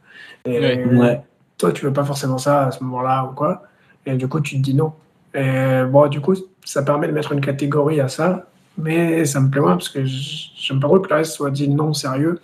[0.44, 1.20] Et ouais.
[1.56, 3.64] toi, tu veux pas forcément ça à ce moment-là ou quoi.
[4.06, 4.92] Et du coup, tu te dis non.
[5.34, 8.46] Et bon, du coup, ça permet de mettre une catégorie à ça,
[8.78, 11.68] mais ça me plaît moins parce que j'aime pas trop que le reste soit dit
[11.68, 12.40] non sérieux.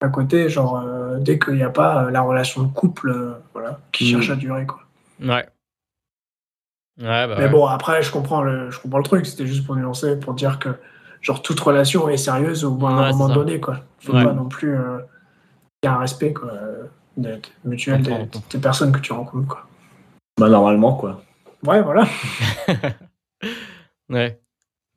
[0.00, 3.32] À côté, genre, euh, dès qu'il n'y a pas euh, la relation de couple, euh,
[3.54, 4.08] voilà, qui Mm.
[4.10, 4.80] cherche à durer, quoi.
[5.20, 5.48] Ouais.
[7.00, 7.48] Ouais, bah Mais ouais.
[7.50, 9.24] bon, après, je comprends le, je comprends le truc.
[9.26, 10.68] C'était juste pour nuancer, pour dire que
[11.22, 13.34] genre toute relation est sérieuse au bout d'un Ouais, moment ça.
[13.34, 13.80] donné, quoi.
[14.00, 14.24] Faut Ouais.
[14.24, 14.76] pas non plus.
[14.76, 14.98] euh,
[15.82, 16.52] Il y a un respect, quoi,
[17.16, 19.66] d'être mutuel des, des personnes que tu rencontres, quoi.
[20.38, 21.22] Bah, normalement, quoi.
[21.64, 22.04] Ouais, voilà.
[24.10, 24.40] ouais.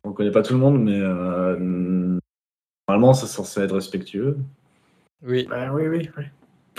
[0.08, 2.18] On connaît pas tout le monde, mais euh,
[2.88, 4.38] normalement, c'est censé être respectueux.
[5.22, 5.46] Oui.
[5.50, 6.24] Bah, oui, oui, oui.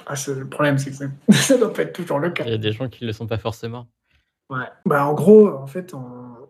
[0.07, 2.45] Ah, le problème, c'est que ça, ça doit pas être toujours le cas.
[2.45, 3.87] Il y a des gens qui le sont pas forcément.
[4.49, 4.65] Ouais.
[4.87, 6.49] Bah, en gros, en fait, on,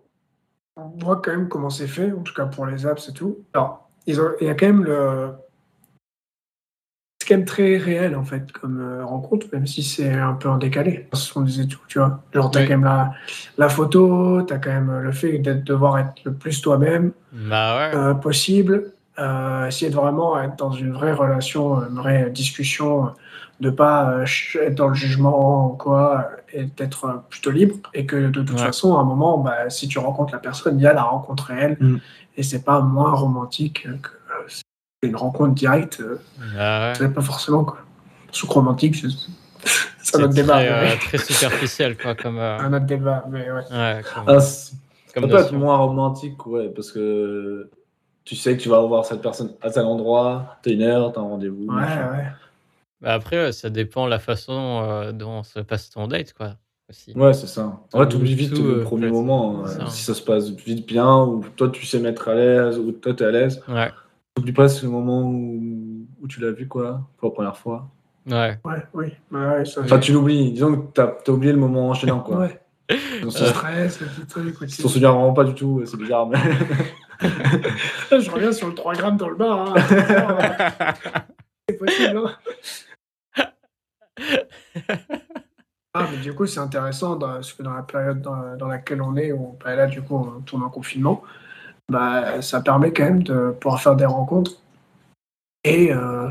[0.76, 3.44] on voit quand même comment c'est fait, en tout cas pour les apps et tout.
[3.54, 5.32] Alors, ils ont- il y a quand même le.
[7.28, 10.56] Quand même très réel, en fait, comme euh, rencontre, même si c'est un peu en
[10.56, 11.06] décalé.
[11.12, 12.20] Ce sont des études, tu vois.
[12.32, 12.66] Genre, t'as Oui.
[12.66, 13.12] quand même la,
[13.58, 17.96] la photo, t'as quand même le fait de devoir être le plus toi-même Bah ouais.
[17.96, 18.92] euh, possible.
[19.18, 23.10] Euh, essayer de vraiment être dans une vraie relation, une vraie discussion,
[23.60, 24.24] de pas euh,
[24.62, 27.74] être dans le jugement ou quoi, et d'être plutôt libre.
[27.92, 28.66] Et que de toute Ouais.
[28.66, 31.44] façon, à un moment, bah, si tu rencontres la personne, il y a la rencontre
[31.46, 31.76] réelle.
[31.80, 31.96] Mm.
[32.38, 34.08] Et c'est pas moins romantique que
[35.02, 36.00] une rencontre directe.
[36.00, 36.18] euh,
[36.56, 36.92] Bah ouais.
[36.96, 37.78] c'est pas forcément quoi.
[38.32, 39.08] Sous romantique, c'est
[40.02, 40.54] c'est un autre débat.
[40.54, 43.60] très, euh, mais- très superficiel, quoi, comme, euh, Un autre débat, mais ouais.
[43.70, 44.38] ouais, comme, Ah,
[45.14, 47.68] comme ça peut être moins romantique, ouais, parce que
[48.24, 51.20] tu sais que tu vas revoir cette personne à tel endroit, t'as une heure, t'as
[51.20, 51.66] un rendez-vous.
[51.66, 52.12] Ouais, machin.
[52.12, 52.26] ouais.
[53.00, 56.54] Bah après, ouais, ça dépend de la façon euh, dont se passe ton date, quoi.
[56.90, 57.12] Aussi.
[57.14, 57.78] Ouais, c'est ça.
[57.92, 59.64] En Tout- t'oublies vite tout, le premier moment.
[59.66, 62.92] euh, si ça se passe vite bien, ou toi tu sais mettre à l'aise, ou
[62.92, 63.62] toi t'es à l'aise.
[63.68, 63.90] Ouais.
[64.38, 67.88] T'oublies pas le moment où, où tu l'as vu, quoi, pour la première fois.
[68.26, 68.58] Ouais.
[68.64, 69.06] Ouais, oui.
[69.30, 70.52] Bah ouais, ça, Enfin, tu l'oublies.
[70.52, 72.38] Disons que t'as as oublié le moment enchaînant, quoi.
[72.40, 72.60] Ouais.
[73.22, 74.70] On Le s'en stress, le truc.
[74.70, 76.38] s'en souvient vraiment pas du tout, c'est bizarre, mais.
[77.20, 79.74] Je reviens sur le 3 grammes dans le bar.
[79.76, 80.94] hein.
[81.68, 82.18] C'est possible.
[83.36, 83.44] hein.
[85.94, 89.02] ah, mais du coup, c'est intéressant dans, parce que dans la période dans, dans laquelle
[89.02, 91.22] on est, où bah, là, du coup, on tourne en confinement,
[91.90, 94.52] bah, ça permet quand même de pouvoir faire des rencontres
[95.64, 96.30] et euh,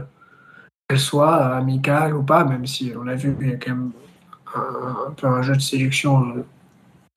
[0.87, 3.91] qu'elles soient amicales ou pas, même si on a vu qu'il y a quand même
[4.55, 6.45] un, un peu un jeu de séduction euh,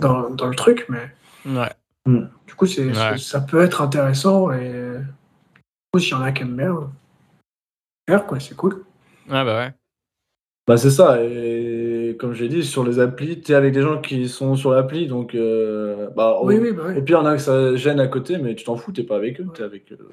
[0.01, 1.11] dans, dans le truc, mais
[1.47, 1.71] Ouais.
[2.07, 2.95] du coup, c'est, Ouais.
[2.95, 5.05] c'est- ça peut être intéressant et du
[5.93, 6.77] coup, s'il y en a qui aiment bien,
[8.09, 8.85] faire quoi, c'est cool.
[9.29, 9.75] Ouais, bah ouais.
[10.67, 14.29] Bah c'est ça, et comme j'ai dit, sur les applis, t'es avec des gens qui
[14.29, 17.03] sont sur l'appli, donc euh, bah, au, Oui, oui, bah au oui.
[17.03, 19.03] pire, il y en a que ça gêne à côté, mais tu t'en fous, t'es
[19.05, 20.09] pas avec eux, t'es avec eux.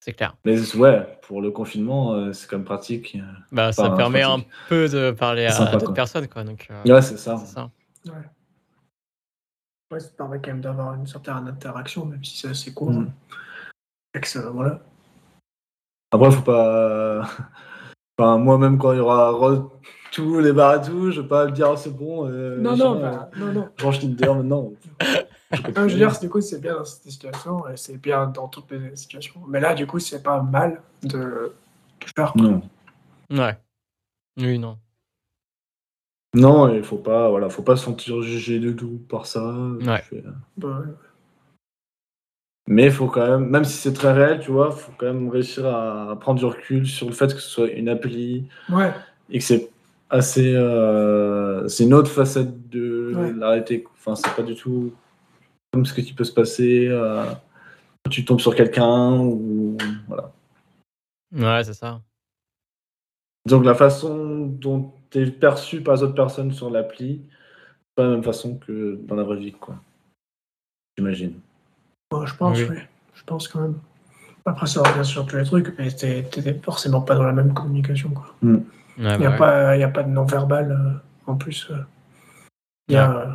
[0.00, 0.36] C'est clair.
[0.44, 3.18] Mais ouais, pour le confinement, euh, c'est quand même pratique.
[3.52, 5.94] Bah, ça Enfin, permet un peu de parler à, d'autres quoi.
[5.94, 6.44] personnes, quoi.
[6.44, 7.36] Donc, euh, Ouais, c'est ça.
[7.38, 7.70] ça.
[8.06, 8.12] Ouais.
[9.90, 12.92] Ouais, ça permet quand même d'avoir une certaine interaction, même si c'est assez court.
[12.92, 13.10] Mm.
[14.14, 14.80] Et que ça- voilà.
[16.10, 17.22] Après, faut pas.
[18.20, 19.30] Enfin, moi-même, quand il y aura
[20.12, 20.52] tous les
[20.84, 22.26] tout, je vais pas le dire, c'est bon.
[22.28, 23.68] euh, Non, non, euh, bah, non, non.
[23.80, 24.72] Range Tinder maintenant.
[24.72, 24.74] Non,
[25.52, 28.70] je veux dire, du coup, c'est bien dans cette situation et c'est bien dans toutes
[28.70, 29.40] les situations.
[29.48, 31.52] Mais là, du coup, c'est pas mal de, de
[32.16, 32.32] faire.
[32.32, 32.42] quoi.
[32.42, 32.62] Non.
[33.30, 33.56] Ouais.
[34.38, 34.78] Oui, non.
[36.34, 39.50] Non, il faut pas, voilà, faut pas se sentir jugé de tout par ça.
[39.52, 40.02] Ouais.
[40.02, 40.22] Fais-
[40.56, 40.92] Bah, ouais.
[42.70, 45.30] Mais il faut quand même, même si c'est très réel, tu vois, faut quand même
[45.30, 48.92] réussir à prendre du recul sur le fait que ce soit une appli Ouais,
[49.30, 49.70] et que c'est
[50.10, 50.54] assez.
[50.54, 53.32] euh, c'est une autre facette de Ouais.
[53.32, 53.84] la réalité.
[53.94, 54.92] Enfin, c'est pas du tout
[55.72, 57.24] comme ce qui peut se passer euh,
[58.04, 59.76] quand tu tombes sur quelqu'un ou.
[60.06, 60.32] Voilà.
[61.32, 62.00] Ouais, c'est ça.
[63.46, 68.04] Donc la façon dont tu es perçu par les autres personnes sur l'appli, c'est pas
[68.04, 69.76] la même façon que dans la vraie vie, quoi.
[70.96, 71.40] J'imagine.
[72.10, 72.66] Bon, je pense, Oui.
[72.70, 72.76] oui.
[73.14, 73.78] Je pense quand même.
[74.48, 76.24] Après, ça revient sur tous les trucs, mais t'es
[76.64, 78.10] forcément pas dans la même communication.
[78.10, 78.34] Quoi.
[78.42, 78.58] Ouais,
[78.98, 79.80] Il n'y bah a, ouais.
[79.80, 81.70] y a pas de non-verbal euh, en plus.
[82.88, 83.26] Il y a, euh,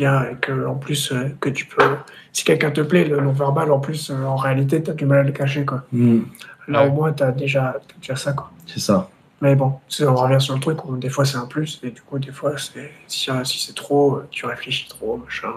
[0.00, 1.96] y a que, en plus, euh, que tu peux.
[2.32, 5.18] Si quelqu'un te plaît, le non-verbal, en plus, euh, en réalité, tu as du mal
[5.20, 5.64] à le cacher.
[5.64, 5.84] Quoi.
[5.92, 6.88] Là, Ouais.
[6.88, 8.32] au moins, tu as déjà, t'as déjà ça.
[8.32, 8.50] Quoi.
[8.66, 9.08] C'est ça.
[9.40, 12.00] Mais bon, on revient sur le truc où des fois c'est un plus, et du
[12.00, 12.70] coup, des fois, si,
[13.08, 15.48] si c'est trop, euh, tu réfléchis trop, machin.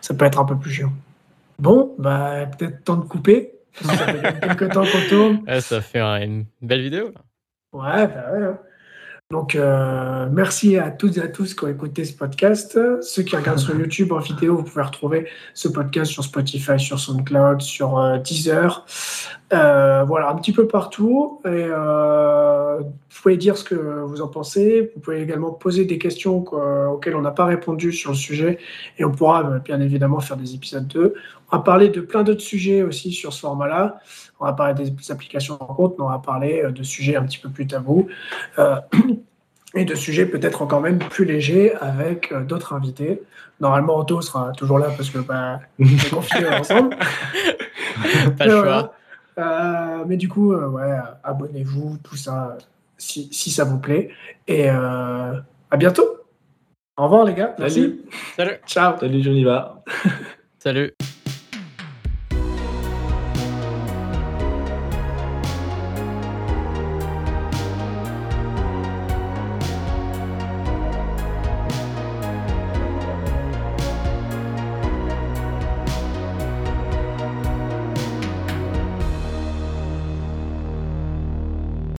[0.00, 0.92] Ça peut être un peu plus chiant.
[1.58, 3.52] Bon, bah, peut-être temps de couper.
[3.82, 5.44] Ça fait quelques temps qu'on tourne.
[5.48, 7.12] Ouais, ça fait un- une belle vidéo.
[7.14, 7.20] là.
[7.72, 8.54] Ouais, bah ouais.
[9.30, 12.78] Donc, euh, merci à toutes et à tous qui ont écouté ce podcast.
[13.00, 17.00] Ceux qui regardent sur YouTube en vidéo, vous pouvez retrouver ce podcast sur Spotify, sur
[17.00, 18.84] SoundCloud, sur euh, Deezer.
[19.54, 21.40] Euh, voilà, un petit peu partout.
[21.46, 24.92] Et, vous pouvez dire ce que vous en pensez.
[24.94, 26.44] Vous pouvez également poser des questions
[26.92, 28.58] auxquelles on n'a pas répondu sur le sujet.
[28.98, 31.14] Et on pourra bien évidemment faire des épisodes 2.
[31.50, 34.00] On va parler de plein d'autres sujets aussi sur ce format-là.
[34.44, 37.38] On va parler des applications en compte, mais on va parler de sujets un petit
[37.38, 38.08] peu plus tabous.
[38.58, 38.76] Euh,
[39.74, 43.22] et de sujets peut-être encore même plus légers avec euh, d'autres invités.
[43.58, 46.94] Normalement, Otto sera toujours là parce que bah, on est confinés ensemble.
[48.36, 48.94] Pas le choix.
[49.38, 52.58] Euh, mais du coup, ouais, abonnez-vous, tout ça,
[52.98, 54.10] si, si, ça vous plaît.
[54.46, 55.42] Et à
[55.78, 56.18] bientôt.
[56.98, 57.54] Au revoir les gars.
[57.56, 58.02] Salut.
[58.36, 58.56] Salut.
[58.66, 58.98] Ciao.
[59.00, 59.82] Salut Joniva.
[60.58, 60.92] Salut.